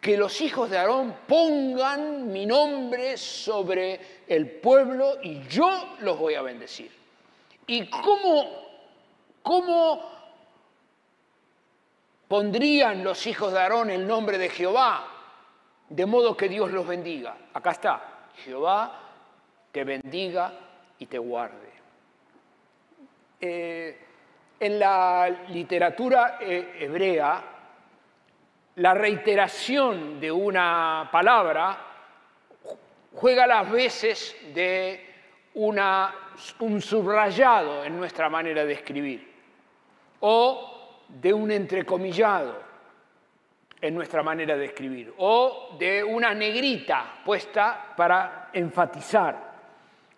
que 0.00 0.16
los 0.18 0.40
hijos 0.42 0.68
de 0.68 0.76
Aarón 0.76 1.16
pongan 1.26 2.30
mi 2.30 2.44
nombre 2.44 3.16
sobre 3.16 3.98
el 4.26 4.50
pueblo 4.50 5.18
y 5.22 5.46
yo 5.48 5.96
los 6.00 6.18
voy 6.18 6.34
a 6.34 6.42
bendecir. 6.42 6.90
¿Y 7.66 7.88
cómo, 7.88 8.50
cómo 9.42 10.10
pondrían 12.28 13.02
los 13.02 13.26
hijos 13.26 13.52
de 13.52 13.60
Aarón 13.60 13.88
el 13.88 14.06
nombre 14.06 14.36
de 14.36 14.50
Jehová? 14.50 15.14
de 15.88 16.06
modo 16.06 16.36
que 16.36 16.48
Dios 16.48 16.70
los 16.70 16.86
bendiga. 16.86 17.36
Acá 17.52 17.72
está, 17.72 18.28
Jehová 18.44 19.00
te 19.70 19.84
bendiga 19.84 20.52
y 20.98 21.06
te 21.06 21.18
guarde. 21.18 21.72
Eh, 23.40 23.98
en 24.60 24.78
la 24.78 25.28
literatura 25.48 26.38
eh, 26.40 26.76
hebrea, 26.80 27.42
la 28.76 28.94
reiteración 28.94 30.18
de 30.20 30.32
una 30.32 31.08
palabra 31.12 31.78
juega 33.14 33.46
las 33.46 33.70
veces 33.70 34.36
de 34.54 35.06
un 35.54 36.80
subrayado 36.80 37.84
en 37.84 37.96
nuestra 37.96 38.28
manera 38.28 38.64
de 38.64 38.72
escribir 38.72 39.32
o 40.20 41.04
de 41.08 41.32
un 41.32 41.50
entrecomillado 41.50 42.64
en 43.84 43.94
nuestra 43.94 44.22
manera 44.22 44.56
de 44.56 44.64
escribir, 44.64 45.12
o 45.18 45.76
de 45.78 46.02
una 46.02 46.32
negrita 46.32 47.20
puesta 47.22 47.92
para 47.94 48.48
enfatizar. 48.54 49.53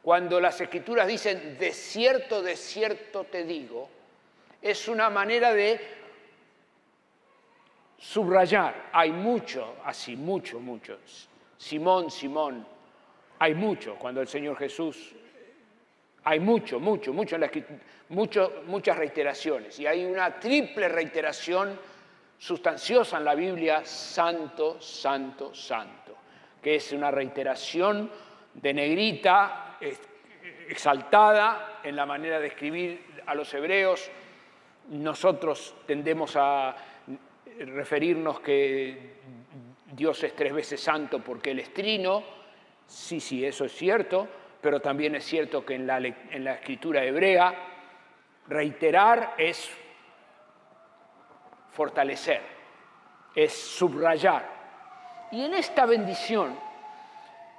Cuando 0.06 0.38
las 0.38 0.60
escrituras 0.60 1.08
dicen, 1.08 1.58
de 1.58 1.72
cierto, 1.72 2.40
de 2.40 2.54
cierto 2.54 3.24
te 3.24 3.42
digo, 3.42 3.88
es 4.62 4.86
una 4.86 5.10
manera 5.10 5.52
de 5.52 5.80
subrayar. 7.98 8.90
Hay 8.92 9.10
mucho 9.10 9.78
así, 9.84 10.14
mucho, 10.14 10.60
mucho. 10.60 10.98
Simón, 11.58 12.08
Simón, 12.12 12.64
hay 13.40 13.54
mucho 13.56 13.96
cuando 13.96 14.20
el 14.20 14.28
Señor 14.28 14.56
Jesús, 14.56 15.12
hay 16.22 16.38
mucho, 16.38 16.78
mucho, 16.78 17.12
mucho 17.12 17.34
en 17.34 17.40
la 17.40 17.50
mucho, 18.10 18.62
muchas 18.66 18.96
reiteraciones. 18.96 19.80
Y 19.80 19.88
hay 19.88 20.04
una 20.04 20.38
triple 20.38 20.88
reiteración 20.88 21.76
sustanciosa 22.38 23.18
en 23.18 23.24
la 23.24 23.34
Biblia, 23.34 23.84
santo, 23.84 24.80
santo, 24.80 25.52
santo, 25.52 26.14
que 26.62 26.76
es 26.76 26.92
una 26.92 27.10
reiteración 27.10 28.08
de 28.60 28.74
negrita 28.74 29.76
exaltada 30.68 31.80
en 31.82 31.96
la 31.96 32.06
manera 32.06 32.40
de 32.40 32.48
escribir 32.48 33.22
a 33.26 33.34
los 33.34 33.52
hebreos. 33.54 34.10
Nosotros 34.90 35.74
tendemos 35.86 36.36
a 36.36 36.74
referirnos 37.58 38.40
que 38.40 39.16
Dios 39.92 40.22
es 40.24 40.34
tres 40.34 40.52
veces 40.52 40.80
santo 40.80 41.20
porque 41.20 41.50
Él 41.52 41.60
es 41.60 41.72
trino. 41.72 42.22
Sí, 42.86 43.20
sí, 43.20 43.44
eso 43.44 43.64
es 43.64 43.72
cierto, 43.72 44.28
pero 44.60 44.80
también 44.80 45.14
es 45.14 45.24
cierto 45.24 45.64
que 45.64 45.74
en 45.74 45.86
la, 45.86 45.98
en 45.98 46.44
la 46.44 46.54
escritura 46.54 47.04
hebrea 47.04 47.54
reiterar 48.48 49.34
es 49.38 49.70
fortalecer, 51.72 52.40
es 53.34 53.52
subrayar. 53.52 54.56
Y 55.32 55.44
en 55.44 55.54
esta 55.54 55.84
bendición 55.84 56.65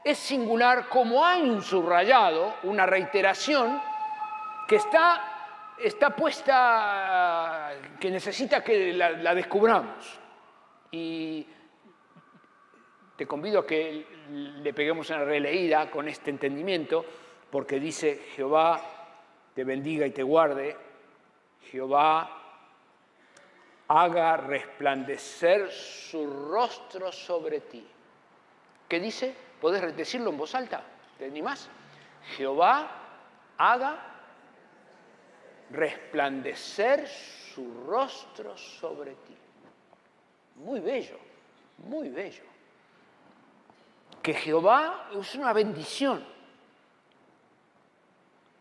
es 0.08 0.20
singular 0.20 0.88
como 0.88 1.26
hay 1.26 1.42
un 1.42 1.62
subrayado, 1.62 2.56
una 2.64 2.86
reiteración 2.86 3.82
que 4.66 4.78
está, 4.78 5.76
está 5.78 6.16
puesta, 6.16 7.74
que 8.00 8.10
necesita 8.10 8.64
que 8.64 8.94
la, 8.94 9.10
la 9.10 9.36
descubramos. 9.36 10.18
Y 10.92 11.46
te 13.18 13.28
convido 13.28 13.60
a 13.60 13.68
que 13.68 14.08
le 14.30 14.74
peguemos 14.74 15.10
una 15.10 15.26
releída 15.26 15.92
con 15.92 16.08
este 16.08 16.30
entendimiento, 16.30 17.04
porque 17.52 17.78
dice, 17.78 18.28
Jehová 18.34 18.82
te 19.54 19.66
bendiga 19.66 20.08
y 20.08 20.12
te 20.12 20.24
guarde, 20.24 20.78
Jehová 21.70 22.30
haga 23.90 24.38
resplandecer 24.38 25.70
su 25.70 26.50
rostro 26.50 27.12
sobre 27.12 27.60
ti. 27.60 27.86
¿Qué 28.88 29.02
dice? 29.02 29.47
¿Puedes 29.62 29.96
decirlo 29.96 30.30
en 30.30 30.38
voz 30.38 30.54
alta? 30.56 30.84
Ni 31.20 31.42
más. 31.42 31.70
Jehová 32.36 32.92
haga 33.58 33.98
resplandecer 35.72 37.08
su 37.08 37.84
rostro 37.86 38.58
sobre 38.58 39.12
ti. 39.12 39.36
Muy 40.56 40.80
bello, 40.80 41.18
muy 41.80 42.10
bello. 42.10 42.44
Que 44.22 44.34
Jehová 44.34 45.10
es 45.20 45.36
una 45.36 45.54
bendición. 45.54 46.26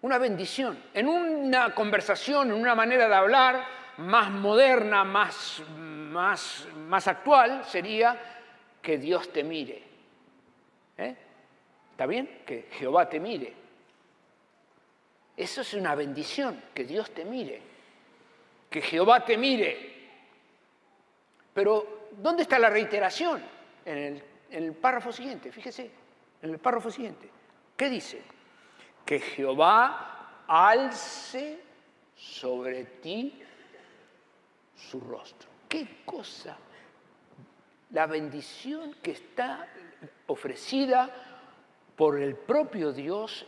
Una 0.03 0.19
bendición. 0.19 0.83
En 0.95 1.09
una 1.09 1.75
conversación, 1.75 2.50
en 2.50 2.57
una 2.57 2.75
manera 2.75 3.09
de 3.09 3.15
hablar, 3.15 3.65
más 3.99 4.31
moderna, 4.31 5.05
más, 5.05 5.62
más, 5.76 6.69
más 6.76 7.09
actual, 7.09 7.65
sería 7.65 8.17
que 8.83 8.99
Dios 8.99 9.33
te 9.33 9.43
mire. 9.43 9.86
¿Eh? 10.99 11.17
¿Está 11.93 12.07
bien? 12.07 12.43
Que 12.47 12.69
Jehová 12.73 13.09
te 13.09 13.21
mire. 13.21 13.53
Eso 15.37 15.61
es 15.61 15.75
una 15.75 15.95
bendición, 15.95 16.62
que 16.75 16.85
Dios 16.85 17.11
te 17.11 17.25
mire. 17.25 17.61
Que 18.71 18.81
Jehová 18.81 19.25
te 19.25 19.37
mire. 19.37 19.95
Pero, 21.53 22.09
¿dónde 22.12 22.43
está 22.43 22.59
la 22.59 22.71
reiteración? 22.71 23.43
En 23.85 23.99
el, 23.99 24.23
en 24.50 24.65
el 24.65 24.73
párrafo 24.73 25.12
siguiente, 25.12 25.53
fíjese, 25.53 25.91
en 26.43 26.50
el 26.50 26.59
párrafo 26.59 26.91
siguiente. 26.91 27.29
¿Qué 27.76 27.88
dice? 27.88 28.23
Que 29.05 29.21
Jehová 29.21 30.43
alce 30.47 31.61
sobre 32.15 32.85
ti 32.85 33.43
su 34.75 35.00
rostro. 35.00 35.49
¿Qué 35.69 36.03
cosa? 36.05 36.57
La 37.91 38.07
bendición 38.07 38.95
que 39.03 39.12
está 39.12 39.69
ofrecida 40.26 41.11
por 41.97 42.21
el 42.21 42.35
propio 42.35 42.92
Dios 42.92 43.47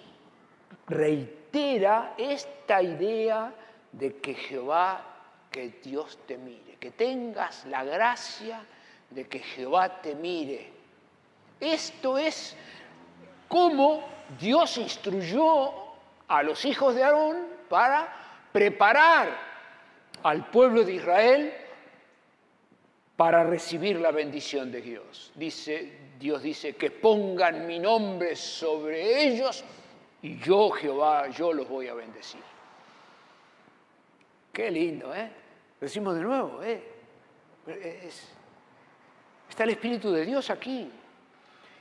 reitera 0.87 2.14
esta 2.16 2.82
idea 2.82 3.52
de 3.92 4.16
que 4.16 4.35
Jehová, 4.35 5.04
que 5.50 5.80
Dios 5.82 6.18
te 6.26 6.38
mire, 6.38 6.76
que 6.78 6.90
tengas 6.90 7.66
la 7.66 7.85
gracia 7.85 8.61
de 9.11 9.26
que 9.26 9.38
Jehová 9.38 10.00
te 10.00 10.14
mire. 10.14 10.73
Esto 11.61 12.18
es 12.18 12.56
como 13.49 14.04
Dios 14.38 14.76
instruyó 14.78 15.73
a 16.28 16.42
los 16.42 16.64
hijos 16.64 16.94
de 16.94 17.02
Aarón 17.02 17.47
para 17.68 18.08
preparar 18.52 19.28
al 20.23 20.47
pueblo 20.47 20.85
de 20.85 20.94
Israel 20.94 21.54
para 23.18 23.42
recibir 23.42 23.98
la 23.98 24.12
bendición 24.12 24.70
de 24.70 24.80
Dios. 24.80 25.32
Dice, 25.34 25.92
Dios 26.20 26.40
dice 26.40 26.76
que 26.76 26.92
pongan 26.92 27.66
mi 27.66 27.80
nombre 27.80 28.37
sobre 28.37 29.26
ellos 29.26 29.64
y 30.22 30.38
yo, 30.38 30.70
Jehová, 30.70 31.26
yo 31.28 31.52
los 31.52 31.68
voy 31.68 31.88
a 31.88 31.94
bendecir. 31.94 32.40
Qué 34.52 34.70
lindo, 34.70 35.12
¿eh? 35.12 35.32
Decimos 35.80 36.14
de 36.14 36.20
nuevo, 36.20 36.62
¿eh? 36.62 36.80
está 39.50 39.64
el 39.64 39.70
Espíritu 39.70 40.12
de 40.12 40.25
Dios 40.25 40.48
aquí. 40.50 40.88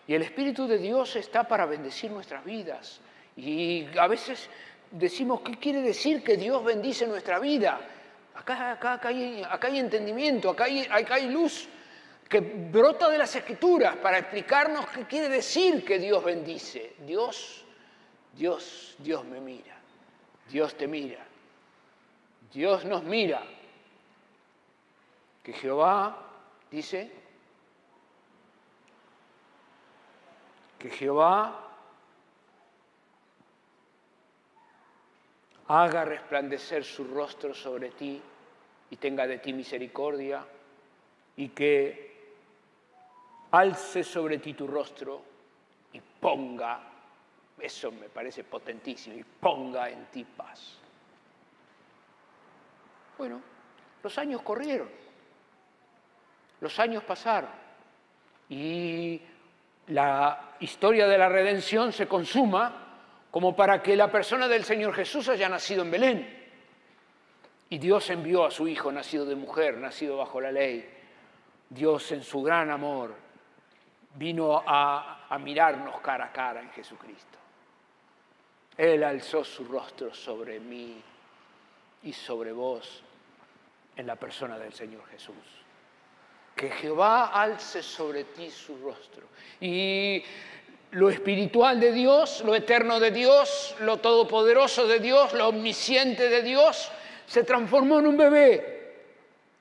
Y 0.08 0.15
el 0.15 0.24
Espíritu 0.24 0.67
de 0.67 0.79
Dios 0.79 1.17
está 1.17 1.48
para 1.48 1.67
bendecir 1.67 2.10
nuestras 2.10 2.44
vidas. 2.44 3.00
Y 3.36 3.86
a 3.96 4.08
veces 4.08 4.50
decimos, 4.89 5.41
¿qué 5.41 5.56
quiere 5.60 5.82
decir 5.82 6.24
que 6.24 6.36
Dios 6.36 6.63
bendice 6.63 7.06
nuestra 7.06 7.38
vida? 7.38 7.79
Acá, 8.38 8.72
acá, 8.72 9.00
hay, 9.03 9.44
acá 9.44 9.67
hay, 9.67 9.79
entendimiento, 9.79 10.50
acá 10.50 10.65
acá 10.91 11.15
hay 11.15 11.29
luz 11.29 11.67
que 12.29 12.39
brota 12.39 13.10
de 13.10 13.17
las 13.17 13.36
escrituras 13.36 13.96
para 13.98 14.20
explicarnos 14.20 14.88
qué 14.88 15.06
quiere 15.06 15.29
decir 15.29 15.84
que 15.84 15.98
Dios 15.98 16.24
bendice. 16.24 16.96
Dios, 17.00 17.65
Dios, 18.34 18.96
Dios 19.00 19.25
me 19.25 19.39
mira, 19.39 19.75
Dios 20.50 20.75
te 20.75 20.88
mira, 20.88 21.25
Dios 22.53 22.86
nos 22.86 23.03
mira. 23.03 23.41
Que 25.44 25.53
Jehová 25.53 26.17
dice 26.70 27.10
que 30.77 30.89
Jehová 30.89 31.67
haga 35.68 36.06
resplandecer 36.06 36.84
su 36.84 37.04
rostro 37.06 37.54
sobre 37.54 37.90
ti 37.92 38.22
y 38.90 38.96
tenga 38.96 39.28
de 39.28 39.40
ti 39.40 39.52
misericordia, 39.54 40.46
y 41.36 41.50
que 41.50 42.08
alce 43.52 44.04
sobre 44.04 44.40
ti 44.40 44.54
tu 44.54 44.66
rostro 44.66 45.22
y 45.94 46.00
ponga, 46.00 46.80
eso 47.60 47.92
me 47.92 48.10
parece 48.10 48.44
potentísimo, 48.44 49.18
y 49.18 49.24
ponga 49.24 49.90
en 49.90 50.06
ti 50.06 50.24
paz. 50.24 50.78
Bueno, 53.18 53.42
los 54.02 54.18
años 54.18 54.42
corrieron, 54.42 54.90
los 56.62 56.80
años 56.80 57.04
pasaron, 57.04 57.52
y 58.50 59.22
la 59.88 60.56
historia 60.62 61.08
de 61.08 61.18
la 61.18 61.28
redención 61.28 61.92
se 61.92 62.08
consuma 62.08 62.87
como 63.31 63.55
para 63.55 63.81
que 63.81 63.96
la 63.96 64.12
persona 64.12 64.48
del 64.48 64.63
Señor 64.63 64.93
Jesús 64.93 65.29
haya 65.29 65.50
nacido 65.50 65.84
en 65.84 65.91
Belén. 65.91 66.48
Y 67.69 67.77
Dios 67.77 68.10
envió 68.10 68.46
a 68.46 68.51
su 68.51 68.67
Hijo, 68.67 68.91
nacido 68.91 69.25
de 69.25 69.36
mujer, 69.36 69.77
nacido 69.77 70.17
bajo 70.17 70.39
la 70.39 70.51
ley. 70.51 70.89
Dios 71.69 72.12
en 72.13 72.24
su 72.24 72.41
gran 72.41 72.69
amor 72.69 73.13
vino 74.15 74.63
a, 74.65 75.38
mirarnos 75.39 76.00
cara 76.01 76.25
a 76.25 76.31
cara 76.31 76.62
en 76.62 76.69
Jesucristo. 76.72 77.38
Él 78.77 79.03
alzó 79.03 79.43
su 79.43 79.65
rostro 79.65 80.13
sobre 80.13 80.60
mí 80.60 81.01
y 82.03 82.13
sobre 82.13 82.51
vos 82.51 83.03
en 83.96 84.07
la 84.07 84.15
persona 84.15 84.57
del 84.57 84.74
Señor 84.74 85.05
Jesús. 85.07 85.36
Que 86.55 86.69
Jehová 86.69 87.27
alce 87.27 87.84
sobre 87.84 88.24
ti 88.25 88.50
su 88.50 88.77
rostro. 88.77 89.27
Y 89.60 90.24
lo 90.91 91.10
espiritual 91.10 91.79
de 91.79 91.91
Dios, 91.91 92.44
lo 92.46 92.56
eterno 92.56 93.00
de 93.00 93.12
Dios, 93.12 93.75
lo 93.79 93.98
todopoderoso 93.98 94.88
de 94.88 95.00
Dios, 95.00 95.34
lo 95.34 95.50
omnisciente 95.50 96.29
de 96.29 96.41
Dios, 96.41 96.91
se 97.25 97.44
transformó 97.44 98.00
en 98.00 98.08
un 98.08 98.17
bebé. 98.17 98.77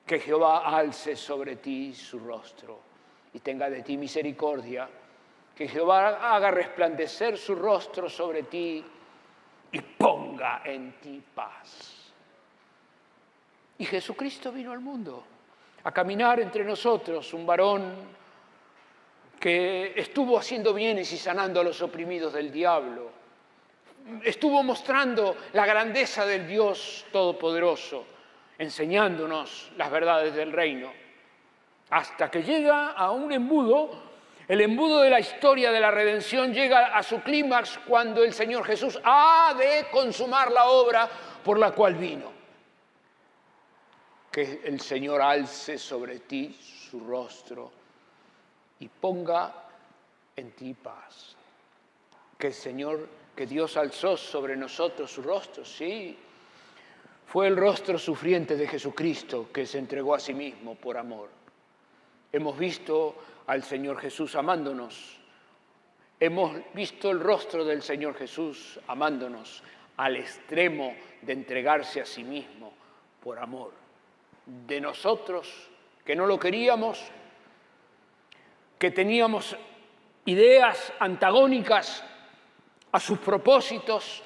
Que 0.05 0.19
Jehová 0.19 0.65
alce 0.65 1.15
sobre 1.15 1.57
ti 1.57 1.93
su 1.93 2.19
rostro 2.19 2.79
y 3.33 3.39
tenga 3.39 3.69
de 3.69 3.81
ti 3.83 3.97
misericordia. 3.97 4.87
Que 5.55 5.67
Jehová 5.67 6.33
haga 6.33 6.51
resplandecer 6.51 7.37
su 7.37 7.55
rostro 7.55 8.09
sobre 8.09 8.43
ti 8.43 8.83
y 9.71 9.81
ponga 9.81 10.61
en 10.63 10.93
ti 11.01 11.21
paz. 11.35 12.11
Y 13.79 13.85
Jesucristo 13.85 14.51
vino 14.51 14.71
al 14.71 14.79
mundo 14.79 15.23
a 15.83 15.91
caminar 15.91 16.39
entre 16.39 16.63
nosotros, 16.63 17.33
un 17.33 17.45
varón 17.45 17.93
que 19.47 19.93
estuvo 19.95 20.37
haciendo 20.37 20.73
bienes 20.73 21.09
y 21.13 21.17
sanando 21.17 21.61
a 21.61 21.63
los 21.63 21.81
oprimidos 21.81 22.33
del 22.33 22.51
diablo, 22.51 23.09
estuvo 24.21 24.61
mostrando 24.61 25.37
la 25.53 25.65
grandeza 25.65 26.25
del 26.25 26.45
Dios 26.45 27.05
Todopoderoso, 27.13 28.03
enseñándonos 28.57 29.71
las 29.77 29.89
verdades 29.89 30.35
del 30.35 30.51
reino, 30.51 30.91
hasta 31.91 32.29
que 32.29 32.43
llega 32.43 32.91
a 32.91 33.11
un 33.11 33.31
embudo, 33.31 33.89
el 34.49 34.59
embudo 34.59 34.99
de 34.99 35.11
la 35.11 35.21
historia 35.21 35.71
de 35.71 35.79
la 35.79 35.91
redención 35.91 36.53
llega 36.53 36.87
a 36.87 37.01
su 37.01 37.21
clímax 37.21 37.79
cuando 37.87 38.25
el 38.25 38.33
Señor 38.33 38.65
Jesús 38.65 38.99
ha 39.01 39.55
de 39.57 39.87
consumar 39.89 40.51
la 40.51 40.65
obra 40.65 41.09
por 41.41 41.57
la 41.57 41.71
cual 41.71 41.95
vino. 41.95 42.33
Que 44.29 44.59
el 44.65 44.81
Señor 44.81 45.21
alce 45.21 45.77
sobre 45.77 46.19
ti 46.19 46.53
su 46.89 46.99
rostro 46.99 47.86
y 48.79 48.87
ponga 48.87 49.53
en 50.35 50.51
ti 50.51 50.73
paz. 50.73 51.35
Que 52.37 52.47
el 52.47 52.53
Señor, 52.53 53.07
que 53.35 53.45
Dios 53.45 53.77
alzó 53.77 54.15
sobre 54.15 54.55
nosotros 54.55 55.11
su 55.11 55.21
rostro, 55.21 55.65
sí. 55.65 56.17
Fue 57.25 57.47
el 57.47 57.57
rostro 57.57 57.97
sufriente 57.97 58.55
de 58.55 58.67
Jesucristo 58.67 59.49
que 59.51 59.65
se 59.65 59.79
entregó 59.79 60.15
a 60.15 60.19
sí 60.19 60.33
mismo 60.33 60.75
por 60.75 60.97
amor. 60.97 61.29
Hemos 62.31 62.57
visto 62.57 63.15
al 63.47 63.63
Señor 63.63 63.99
Jesús 63.99 64.35
amándonos. 64.35 65.17
Hemos 66.19 66.57
visto 66.73 67.11
el 67.11 67.19
rostro 67.19 67.65
del 67.65 67.81
Señor 67.81 68.15
Jesús 68.15 68.79
amándonos 68.87 69.63
al 69.97 70.15
extremo 70.15 70.95
de 71.21 71.33
entregarse 71.33 72.01
a 72.01 72.05
sí 72.05 72.23
mismo 72.23 72.71
por 73.23 73.39
amor. 73.39 73.71
De 74.45 74.79
nosotros 74.79 75.69
que 76.05 76.15
no 76.15 76.25
lo 76.25 76.39
queríamos, 76.39 77.03
que 78.77 78.91
teníamos 78.91 79.55
ideas 80.25 80.93
antagónicas 80.99 82.03
a 82.91 82.99
sus 82.99 83.19
propósitos, 83.19 84.23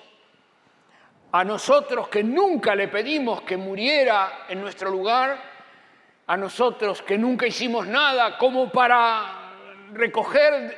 a 1.32 1.44
nosotros 1.44 2.10
que 2.10 2.24
nunca 2.24 2.76
le 2.76 2.88
pedimos 2.90 3.42
que 3.44 3.56
muriera 3.56 4.46
en 4.50 4.60
nuestro 4.60 4.90
lugar, 4.92 5.42
a 6.28 6.38
nosotros 6.38 7.02
que 7.02 7.18
nunca 7.18 7.48
hicimos 7.48 7.88
nada 7.88 8.38
como 8.38 8.70
para 8.70 9.54
recoger 9.94 10.78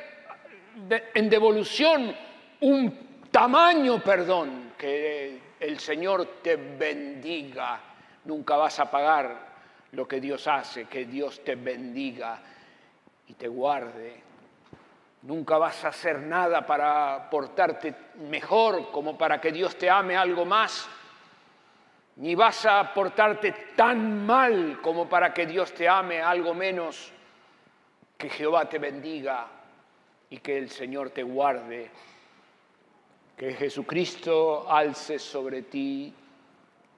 en 1.14 1.30
devolución 1.30 2.14
un 2.60 3.26
tamaño 3.30 4.02
perdón, 4.02 4.72
que 4.78 5.40
el 5.58 5.80
Señor 5.80 6.40
te 6.42 6.56
bendiga, 6.56 7.80
nunca 8.24 8.56
vas 8.56 8.78
a 8.78 8.90
pagar 8.90 9.54
lo 9.92 10.06
que 10.06 10.20
Dios 10.20 10.46
hace, 10.46 10.84
que 10.84 11.04
Dios 11.04 11.42
te 11.44 11.54
bendiga 11.54 12.40
te 13.38 13.48
guarde. 13.48 14.22
Nunca 15.22 15.56
vas 15.56 15.84
a 15.84 15.88
hacer 15.88 16.20
nada 16.20 16.66
para 16.66 17.28
portarte 17.30 17.94
mejor 18.28 18.90
como 18.90 19.16
para 19.16 19.40
que 19.40 19.52
Dios 19.52 19.76
te 19.76 19.88
ame 19.88 20.16
algo 20.16 20.44
más. 20.44 20.88
Ni 22.16 22.34
vas 22.34 22.66
a 22.66 22.92
portarte 22.92 23.52
tan 23.74 24.24
mal 24.24 24.80
como 24.82 25.08
para 25.08 25.32
que 25.32 25.46
Dios 25.46 25.72
te 25.72 25.88
ame 25.88 26.20
algo 26.20 26.54
menos. 26.54 27.10
Que 28.18 28.28
Jehová 28.28 28.68
te 28.68 28.78
bendiga 28.78 29.48
y 30.30 30.38
que 30.38 30.58
el 30.58 30.70
Señor 30.70 31.10
te 31.10 31.22
guarde. 31.22 31.90
Que 33.36 33.54
Jesucristo 33.54 34.70
alce 34.70 35.18
sobre 35.18 35.62
ti 35.62 36.14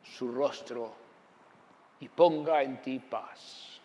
su 0.02 0.32
rostro 0.32 0.94
y 2.00 2.08
ponga 2.08 2.62
en 2.62 2.82
ti 2.82 2.98
paz. 2.98 3.75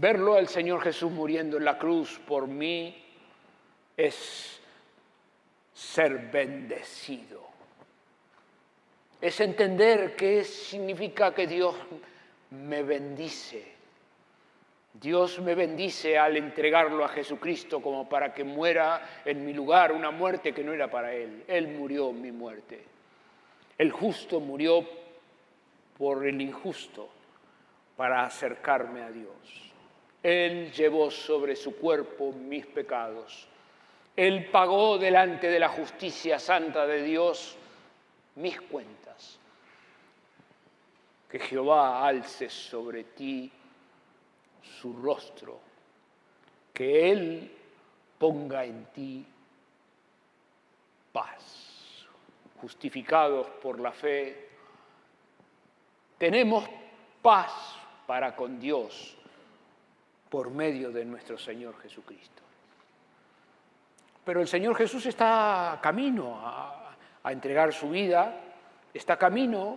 Verlo 0.00 0.34
al 0.34 0.48
Señor 0.48 0.80
Jesús 0.80 1.12
muriendo 1.12 1.58
en 1.58 1.64
la 1.66 1.76
cruz 1.76 2.18
por 2.26 2.46
mí 2.46 3.04
es 3.94 4.58
ser 5.74 6.30
bendecido. 6.30 7.42
Es 9.20 9.38
entender 9.40 10.16
qué 10.16 10.42
significa 10.42 11.34
que 11.34 11.46
Dios 11.46 11.76
me 12.48 12.82
bendice. 12.82 13.74
Dios 14.94 15.38
me 15.38 15.54
bendice 15.54 16.16
al 16.16 16.38
entregarlo 16.38 17.04
a 17.04 17.08
Jesucristo 17.08 17.82
como 17.82 18.08
para 18.08 18.32
que 18.32 18.42
muera 18.42 19.20
en 19.26 19.44
mi 19.44 19.52
lugar, 19.52 19.92
una 19.92 20.10
muerte 20.10 20.54
que 20.54 20.64
no 20.64 20.72
era 20.72 20.90
para 20.90 21.12
Él. 21.12 21.44
Él 21.46 21.68
murió 21.68 22.10
mi 22.10 22.32
muerte. 22.32 22.82
El 23.76 23.92
justo 23.92 24.40
murió 24.40 24.82
por 25.98 26.26
el 26.26 26.40
injusto 26.40 27.10
para 27.98 28.24
acercarme 28.24 29.02
a 29.02 29.10
Dios. 29.10 29.69
Él 30.22 30.70
llevó 30.72 31.10
sobre 31.10 31.56
su 31.56 31.76
cuerpo 31.76 32.32
mis 32.32 32.66
pecados. 32.66 33.46
Él 34.14 34.50
pagó 34.50 34.98
delante 34.98 35.48
de 35.48 35.58
la 35.58 35.68
justicia 35.68 36.38
santa 36.38 36.86
de 36.86 37.02
Dios 37.02 37.56
mis 38.34 38.60
cuentas. 38.60 39.38
Que 41.28 41.38
Jehová 41.38 42.06
alce 42.06 42.50
sobre 42.50 43.04
ti 43.04 43.50
su 44.80 44.92
rostro, 44.92 45.60
que 46.74 47.10
Él 47.10 47.56
ponga 48.18 48.64
en 48.64 48.84
ti 48.86 49.26
paz. 51.12 52.06
Justificados 52.60 53.46
por 53.62 53.80
la 53.80 53.92
fe, 53.92 54.50
tenemos 56.18 56.68
paz 57.22 57.52
para 58.06 58.36
con 58.36 58.60
Dios 58.60 59.16
por 60.30 60.50
medio 60.50 60.92
de 60.92 61.04
nuestro 61.04 61.36
Señor 61.36 61.78
Jesucristo. 61.82 62.42
Pero 64.24 64.40
el 64.40 64.48
Señor 64.48 64.76
Jesús 64.76 65.04
está 65.06 65.78
camino 65.82 66.40
a, 66.40 66.76
entregar 67.24 67.72
su 67.72 67.90
vida, 67.90 68.40
está 68.94 69.16
camino 69.16 69.76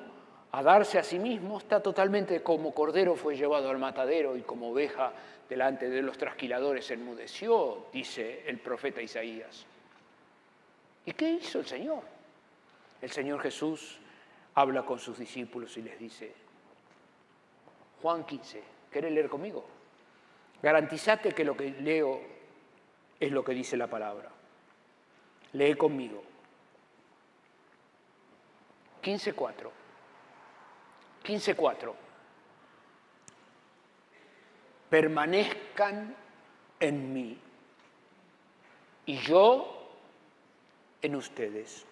a 0.51 0.63
darse 0.63 0.99
a 0.99 1.03
sí 1.03 1.17
mismo, 1.17 1.57
está 1.57 1.81
totalmente 1.81 2.41
como 2.43 2.73
cordero 2.73 3.15
fue 3.15 3.35
llevado 3.35 3.69
al 3.69 3.79
matadero 3.79 4.37
y 4.37 4.41
como 4.43 4.69
oveja 4.69 5.11
delante 5.49 5.89
de 5.89 6.01
los 6.01 6.17
trasquiladores 6.17 6.89
enmudeció, 6.91 7.87
dice 7.91 8.43
el 8.47 8.59
profeta 8.59 9.01
Isaías. 9.01 9.65
¿Y 11.05 11.13
qué 11.13 11.31
hizo 11.31 11.59
el 11.59 11.65
Señor? 11.65 12.03
El 13.01 13.11
Señor 13.11 13.41
Jesús 13.41 13.99
habla 14.55 14.85
con 14.85 14.99
sus 14.99 15.17
discípulos 15.17 15.75
y 15.77 15.81
les 15.81 15.99
dice, 15.99 16.31
Juan 18.01 18.23
15, 18.23 18.63
¿querés 18.91 19.11
leer 19.11 19.29
conmigo? 19.29 19.65
Garantizate 20.63 21.33
que 21.33 21.43
lo 21.43 21.57
que 21.57 21.71
leo 21.71 22.21
es 23.19 23.31
lo 23.33 23.43
que 23.43 23.53
dice 23.53 23.75
la 23.75 23.87
palabra. 23.87 24.29
Lee 25.51 25.75
conmigo. 25.75 26.23
15.4. 29.03 29.69
15.4. 31.25 31.93
Permanezcan 34.89 36.15
en 36.79 37.13
mí 37.13 37.37
y 39.05 39.17
yo 39.17 39.97
en 41.01 41.15
ustedes. 41.17 41.85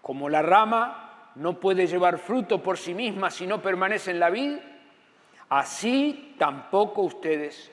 Como 0.00 0.28
la 0.28 0.42
rama 0.42 1.30
no 1.36 1.60
puede 1.60 1.86
llevar 1.86 2.18
fruto 2.18 2.60
por 2.60 2.76
sí 2.76 2.92
misma 2.92 3.30
si 3.30 3.46
no 3.46 3.62
permanece 3.62 4.10
en 4.10 4.18
la 4.18 4.30
vid, 4.30 4.58
así 5.52 6.34
tampoco 6.38 7.02
ustedes 7.02 7.70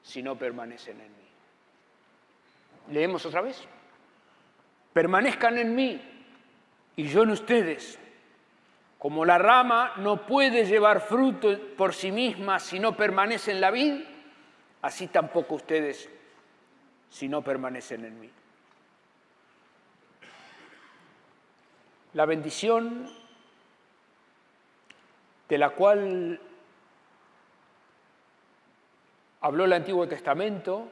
si 0.00 0.22
no 0.22 0.38
permanecen 0.38 1.00
en 1.00 1.08
mí. 1.08 2.92
Leemos 2.92 3.26
otra 3.26 3.40
vez. 3.40 3.64
Permanezcan 4.92 5.58
en 5.58 5.74
mí 5.74 6.00
y 6.94 7.08
yo 7.08 7.24
en 7.24 7.30
ustedes. 7.30 7.98
Como 8.96 9.24
la 9.24 9.38
rama 9.38 9.94
no 9.96 10.24
puede 10.24 10.66
llevar 10.66 11.00
fruto 11.00 11.58
por 11.76 11.94
sí 11.94 12.12
misma 12.12 12.60
si 12.60 12.78
no 12.78 12.96
permanece 12.96 13.50
en 13.50 13.60
la 13.60 13.72
vid, 13.72 14.04
así 14.82 15.08
tampoco 15.08 15.56
ustedes 15.56 16.08
si 17.10 17.26
no 17.28 17.42
permanecen 17.42 18.04
en 18.04 18.20
mí. 18.20 18.30
La 22.12 22.24
bendición 22.24 23.10
de 25.48 25.58
la 25.58 25.70
cual 25.70 26.40
habló 29.44 29.66
el 29.66 29.74
Antiguo 29.74 30.08
Testamento 30.08 30.88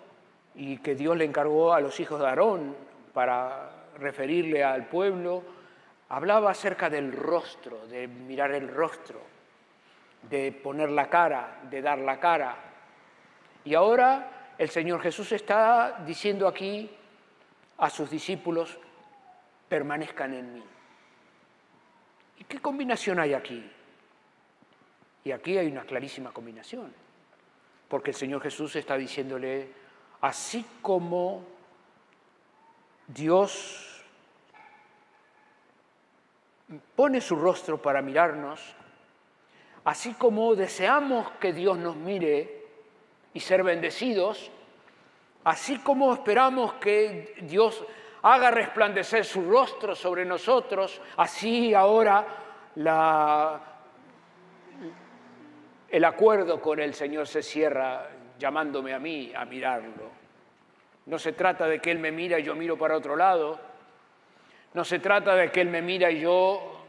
y 0.55 0.77
que 0.77 0.95
Dios 0.95 1.17
le 1.17 1.25
encargó 1.25 1.73
a 1.73 1.81
los 1.81 1.99
hijos 2.01 2.21
de 2.21 2.27
Aarón 2.27 2.77
para 3.15 3.71
referirle 3.99 4.63
al 4.63 4.89
pueblo, 4.89 5.43
hablaba 6.11 6.51
acerca 6.51 6.91
del 6.91 7.13
rostro, 7.13 7.87
de 7.87 8.07
mirar 8.07 8.53
el 8.53 8.69
rostro, 8.69 9.21
de 10.29 10.53
poner 10.53 10.91
la 10.91 11.09
cara, 11.09 11.61
de 11.71 11.81
dar 11.81 11.99
la 12.01 12.21
cara. 12.21 12.55
Y 13.65 13.73
ahora 13.75 14.53
el 14.59 14.69
Señor 14.69 15.01
Jesús 15.01 15.33
está 15.33 16.03
diciendo 16.05 16.47
aquí 16.47 16.91
a 17.79 17.89
sus 17.89 18.11
discípulos, 18.11 18.79
permanezcan 19.67 20.35
en 20.35 20.53
mí. 20.53 20.65
¿Y 22.39 22.45
qué 22.45 22.59
combinación 22.59 23.19
hay 23.19 23.33
aquí? 23.33 23.65
Y 25.25 25.33
aquí 25.33 25.57
hay 25.57 25.69
una 25.69 25.85
clarísima 25.85 26.33
combinación, 26.33 26.93
porque 27.93 28.13
el 28.13 28.17
Señor 28.17 28.41
Jesús 28.41 28.75
está 28.77 28.97
diciéndole, 28.97 29.69
así 30.23 30.65
como 30.81 31.45
Dios 33.07 34.03
pone 36.97 37.21
su 37.21 37.37
rostro 37.37 37.83
para 37.83 38.01
mirarnos, 38.01 38.63
así 39.85 40.15
como 40.15 40.55
deseamos 40.55 41.33
que 41.33 41.53
Dios 41.53 41.77
nos 41.77 41.95
mire 41.95 42.65
y 43.35 43.41
ser 43.41 43.63
bendecidos, 43.63 44.51
así 45.45 45.77
como 45.81 46.15
esperamos 46.15 46.73
que 46.81 47.35
Dios 47.43 47.85
haga 48.23 48.51
resplandecer 48.51 49.27
su 49.27 49.43
rostro 49.51 49.95
sobre 49.95 50.25
nosotros, 50.25 50.99
así 51.19 51.75
ahora 51.75 52.27
el 55.93 56.05
acuerdo 56.05 56.61
con 56.61 56.81
el 56.81 56.95
Señor 56.95 57.29
se 57.29 57.41
cierra 57.41 58.09
llamándome 58.39 58.93
a 58.93 58.99
mí 58.99 59.33
a 59.37 59.45
mirarlo. 59.45 60.11
No 61.07 61.19
se 61.19 61.33
trata 61.33 61.69
de 61.69 61.79
que 61.79 61.93
Él 61.93 62.01
me 62.01 62.11
mira 62.11 62.41
y 62.41 62.43
yo 62.43 62.57
miro 62.57 62.77
para 62.77 62.97
otro 62.97 63.15
lado. 63.15 63.61
No 64.75 64.85
se 64.85 64.99
trata 64.99 65.37
de 65.37 65.53
que 65.53 65.61
Él 65.61 65.69
me 65.69 65.83
mira 65.83 66.11
y 66.11 66.21
yo 66.21 66.85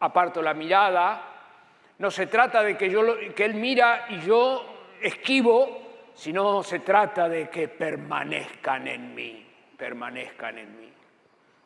aparto 0.00 0.42
la 0.42 0.54
mirada. 0.54 1.22
No 1.98 2.10
se 2.10 2.26
trata 2.26 2.64
de 2.64 2.76
que, 2.76 2.90
yo, 2.90 3.02
que 3.36 3.44
Él 3.44 3.54
mira 3.54 4.06
y 4.08 4.20
yo 4.22 4.64
esquivo, 5.00 6.10
sino 6.14 6.64
se 6.64 6.80
trata 6.80 7.28
de 7.28 7.48
que 7.48 7.68
permanezcan 7.68 8.88
en 8.88 9.14
mí 9.14 9.46
permanezcan 9.76 10.58
en 10.58 10.80
mí. 10.80 10.88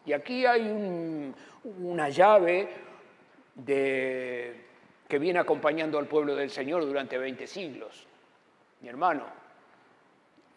Y 0.07 0.13
aquí 0.13 0.45
hay 0.47 1.33
una 1.65 2.09
llave 2.09 2.69
de, 3.55 4.65
que 5.11 5.18
viene 5.18 5.40
acompañando 5.40 5.99
al 5.99 6.07
pueblo 6.07 6.37
del 6.37 6.51
Señor 6.51 6.87
durante 6.87 7.18
20 7.18 7.44
siglos. 7.49 8.07
Mi 8.81 8.88
hermano, 8.88 9.25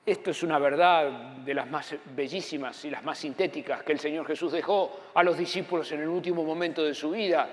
esto 0.05 0.29
es 0.29 0.43
una 0.43 0.59
verdad 0.59 1.09
de 1.37 1.53
las 1.55 1.67
más 1.67 1.95
bellísimas 2.15 2.85
y 2.85 2.91
las 2.91 3.03
más 3.03 3.17
sintéticas 3.17 3.81
que 3.81 3.93
el 3.93 3.99
Señor 3.99 4.27
Jesús 4.27 4.51
dejó 4.51 5.09
a 5.15 5.23
los 5.23 5.39
discípulos 5.39 5.91
en 5.91 6.01
el 6.01 6.07
último 6.07 6.43
momento 6.43 6.83
de 6.83 6.93
su 6.93 7.09
vida. 7.09 7.49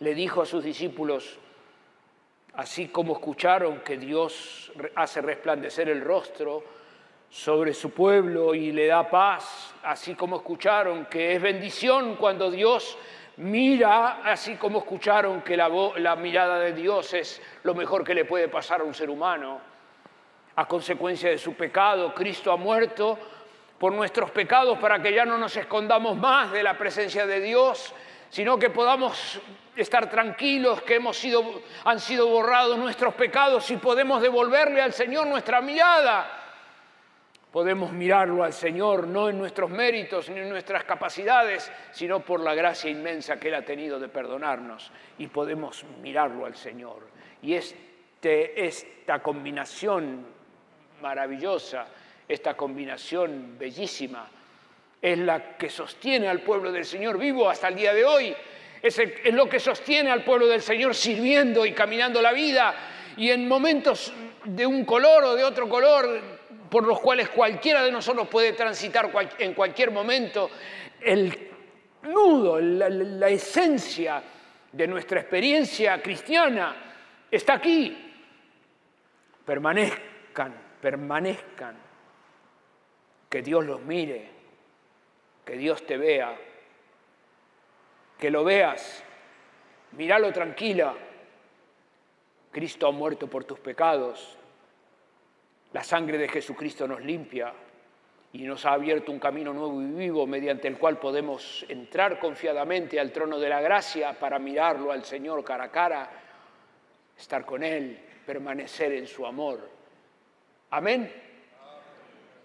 Le 0.00 0.14
dijo 0.16 0.42
a 0.42 0.46
sus 0.46 0.64
discípulos, 0.64 1.38
así 2.54 2.88
como 2.88 3.12
escucharon 3.12 3.78
que 3.80 3.96
Dios 3.96 4.72
hace 4.96 5.22
resplandecer 5.22 5.88
el 5.88 6.00
rostro, 6.00 6.64
sobre 7.30 7.72
su 7.72 7.90
pueblo 7.90 8.54
y 8.54 8.72
le 8.72 8.88
da 8.88 9.08
paz, 9.08 9.74
así 9.84 10.14
como 10.14 10.36
escucharon 10.36 11.06
que 11.06 11.34
es 11.34 11.40
bendición 11.40 12.16
cuando 12.16 12.50
Dios 12.50 12.98
mira, 13.36 14.22
así 14.24 14.56
como 14.56 14.80
escucharon 14.80 15.42
que 15.42 15.56
la, 15.56 16.16
mirada 16.16 16.58
de 16.58 16.72
Dios 16.72 17.14
es 17.14 17.40
lo 17.62 17.74
mejor 17.74 18.04
que 18.04 18.14
le 18.14 18.24
puede 18.24 18.48
pasar 18.48 18.80
a 18.80 18.84
un 18.84 18.94
ser 18.94 19.10
humano. 19.10 19.60
A 20.56 20.66
consecuencia 20.68 21.30
de 21.30 21.38
su 21.38 21.54
pecado, 21.54 22.14
Cristo 22.14 22.52
ha 22.52 22.56
muerto 22.56 23.18
por 23.78 23.92
nuestros 23.92 24.30
pecados 24.30 24.78
para 24.78 25.00
que 25.02 25.12
ya 25.12 25.24
no 25.24 25.38
nos 25.38 25.56
escondamos 25.56 26.16
más 26.16 26.52
de 26.52 26.62
la 26.62 26.76
presencia 26.76 27.26
de 27.26 27.40
Dios, 27.40 27.94
sino 28.28 28.58
que 28.58 28.70
podamos 28.70 29.40
estar 29.74 30.10
tranquilos 30.10 30.82
que 30.82 30.96
hemos 30.96 31.16
sido, 31.16 31.62
han 31.84 31.98
sido 32.00 32.28
borrados 32.28 32.78
nuestros 32.78 33.14
pecados 33.14 33.70
y 33.70 33.78
podemos 33.78 34.20
devolverle 34.20 34.82
al 34.82 34.92
Señor 34.92 35.26
nuestra 35.26 35.60
mirada 35.60 36.41
Podemos 37.52 37.92
mirarlo 37.92 38.42
al 38.42 38.54
Señor 38.54 39.06
no 39.06 39.28
en 39.28 39.36
nuestros 39.36 39.68
méritos 39.68 40.30
ni 40.30 40.40
en 40.40 40.48
nuestras 40.48 40.84
capacidades, 40.84 41.70
sino 41.92 42.20
por 42.20 42.40
la 42.40 42.54
gracia 42.54 42.90
inmensa 42.90 43.38
que 43.38 43.48
Él 43.48 43.54
ha 43.54 43.62
tenido 43.62 44.00
de 44.00 44.08
perdonarnos. 44.08 44.90
Y 45.18 45.26
podemos 45.26 45.84
mirarlo 46.00 46.46
al 46.46 46.56
Señor. 46.56 47.02
Y 47.42 47.52
este, 47.52 48.66
esta 48.66 49.22
combinación 49.22 50.24
maravillosa, 51.02 51.86
esta 52.26 52.54
combinación 52.54 53.58
bellísima, 53.58 54.30
es 55.02 55.18
la 55.18 55.58
que 55.58 55.68
sostiene 55.68 56.28
al 56.28 56.40
pueblo 56.40 56.72
del 56.72 56.86
Señor 56.86 57.18
vivo 57.18 57.50
hasta 57.50 57.68
el 57.68 57.74
día 57.74 57.92
de 57.92 58.06
hoy. 58.06 58.34
Es, 58.80 58.98
es 58.98 59.34
lo 59.34 59.46
que 59.46 59.60
sostiene 59.60 60.10
al 60.10 60.24
pueblo 60.24 60.46
del 60.46 60.62
Señor 60.62 60.94
sirviendo 60.94 61.66
y 61.66 61.72
caminando 61.72 62.22
la 62.22 62.32
vida. 62.32 62.74
Y 63.18 63.28
en 63.28 63.46
momentos 63.46 64.10
de 64.44 64.64
un 64.64 64.86
color 64.86 65.24
o 65.24 65.34
de 65.34 65.44
otro 65.44 65.68
color, 65.68 66.31
por 66.72 66.86
los 66.86 67.00
cuales 67.00 67.28
cualquiera 67.28 67.82
de 67.82 67.92
nosotros 67.92 68.28
puede 68.28 68.54
transitar 68.54 69.12
en 69.38 69.52
cualquier 69.52 69.90
momento, 69.90 70.48
el 71.02 71.50
nudo, 72.04 72.58
la, 72.58 73.28
esencia 73.28 74.22
de 74.72 74.86
nuestra 74.86 75.20
experiencia 75.20 76.00
cristiana 76.00 76.74
está 77.30 77.56
aquí. 77.56 78.14
Permanezcan, 79.44 80.54
permanezcan, 80.80 81.76
que 83.28 83.42
Dios 83.42 83.66
los 83.66 83.82
mire, 83.82 84.30
que 85.44 85.58
Dios 85.58 85.84
te 85.84 85.98
vea, 85.98 86.34
que 88.18 88.30
lo 88.30 88.44
veas, 88.44 89.04
míralo 89.90 90.32
tranquila, 90.32 90.94
Cristo 92.50 92.86
ha 92.86 92.92
muerto 92.92 93.26
por 93.26 93.44
tus 93.44 93.58
pecados, 93.60 94.38
la 95.72 95.82
sangre 95.82 96.18
de 96.18 96.28
Jesucristo 96.28 96.86
nos 96.86 97.00
limpia 97.00 97.52
y 98.32 98.44
nos 98.44 98.64
ha 98.64 98.72
abierto 98.72 99.12
un 99.12 99.18
camino 99.18 99.52
nuevo 99.52 99.80
y 99.82 99.86
vivo 99.86 100.26
mediante 100.26 100.68
el 100.68 100.78
cual 100.78 100.98
podemos 100.98 101.64
entrar 101.68 102.18
confiadamente 102.18 102.98
al 102.98 103.12
trono 103.12 103.38
de 103.38 103.48
la 103.48 103.60
gracia 103.60 104.18
para 104.18 104.38
mirarlo 104.38 104.90
al 104.92 105.04
Señor 105.04 105.44
cara 105.44 105.64
a 105.64 105.70
cara, 105.70 106.10
estar 107.16 107.44
con 107.44 107.62
Él, 107.62 107.98
permanecer 108.24 108.92
en 108.92 109.06
su 109.06 109.26
amor. 109.26 109.68
Amén. 110.70 111.12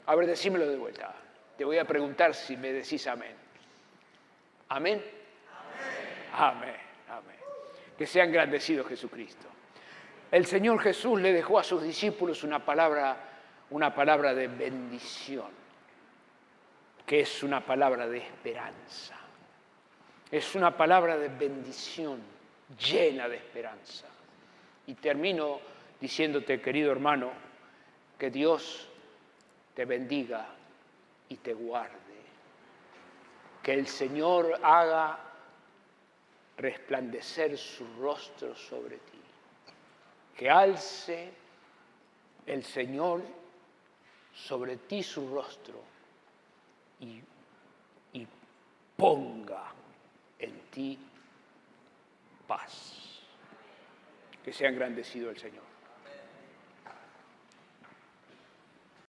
A 0.06 0.16
ver, 0.16 0.28
decímelo 0.28 0.68
de 0.68 0.78
vuelta. 0.78 1.14
Te 1.58 1.66
voy 1.66 1.78
a 1.78 1.86
preguntar 1.86 2.34
si 2.34 2.56
me 2.56 2.72
decís 2.72 3.08
amén. 3.08 3.36
Amén. 4.70 5.04
Amén. 6.34 6.76
Amén. 7.10 7.36
Que 7.98 8.06
sea 8.06 8.26
engrandecido 8.26 8.84
Jesucristo. 8.84 9.48
El 10.32 10.46
Señor 10.46 10.80
Jesús 10.80 11.22
le 11.22 11.32
dejó 11.32 11.60
a 11.60 11.64
sus 11.64 11.82
discípulos 11.82 12.44
una 12.44 12.64
palabra, 12.64 13.18
una 13.70 13.96
palabra 13.96 14.34
de 14.34 14.48
bendición, 14.48 15.50
que 17.06 17.22
es 17.22 17.44
una 17.44 17.66
palabra 17.66 18.08
de 18.08 18.18
esperanza. 18.18 19.16
Es 20.30 20.56
una 20.56 20.76
palabra 20.76 21.18
de 21.18 21.30
bendición 21.30 22.22
llena 22.78 23.30
de 23.30 23.38
esperanza. 23.38 24.08
Y 24.86 24.96
termino 24.96 25.60
diciéndote, 26.02 26.60
querido 26.62 26.92
hermano, 26.92 27.32
que 28.20 28.30
Dios 28.30 28.90
te 29.74 29.86
bendiga 29.86 30.48
y 31.30 31.38
te 31.38 31.54
guarde. 31.54 31.96
Que 33.64 33.74
el 33.74 33.88
Señor 33.88 34.60
haga 34.62 35.20
resplandecer 36.58 37.58
su 37.58 37.86
rostro 38.00 38.56
sobre 38.56 38.98
ti. 38.98 39.17
Que 40.38 40.50
alce 40.50 41.32
el 42.46 42.64
Señor 42.64 43.24
sobre 44.34 44.78
ti 44.78 45.02
su 45.02 45.28
rostro 45.34 45.82
y, 47.00 47.22
ponga 48.96 49.72
en 50.40 50.60
ti 50.72 50.98
paz. 52.48 53.22
Que 54.44 54.52
sea 54.52 54.70
engrandecido 54.70 55.30
el 55.30 55.38
Señor. 55.38 55.67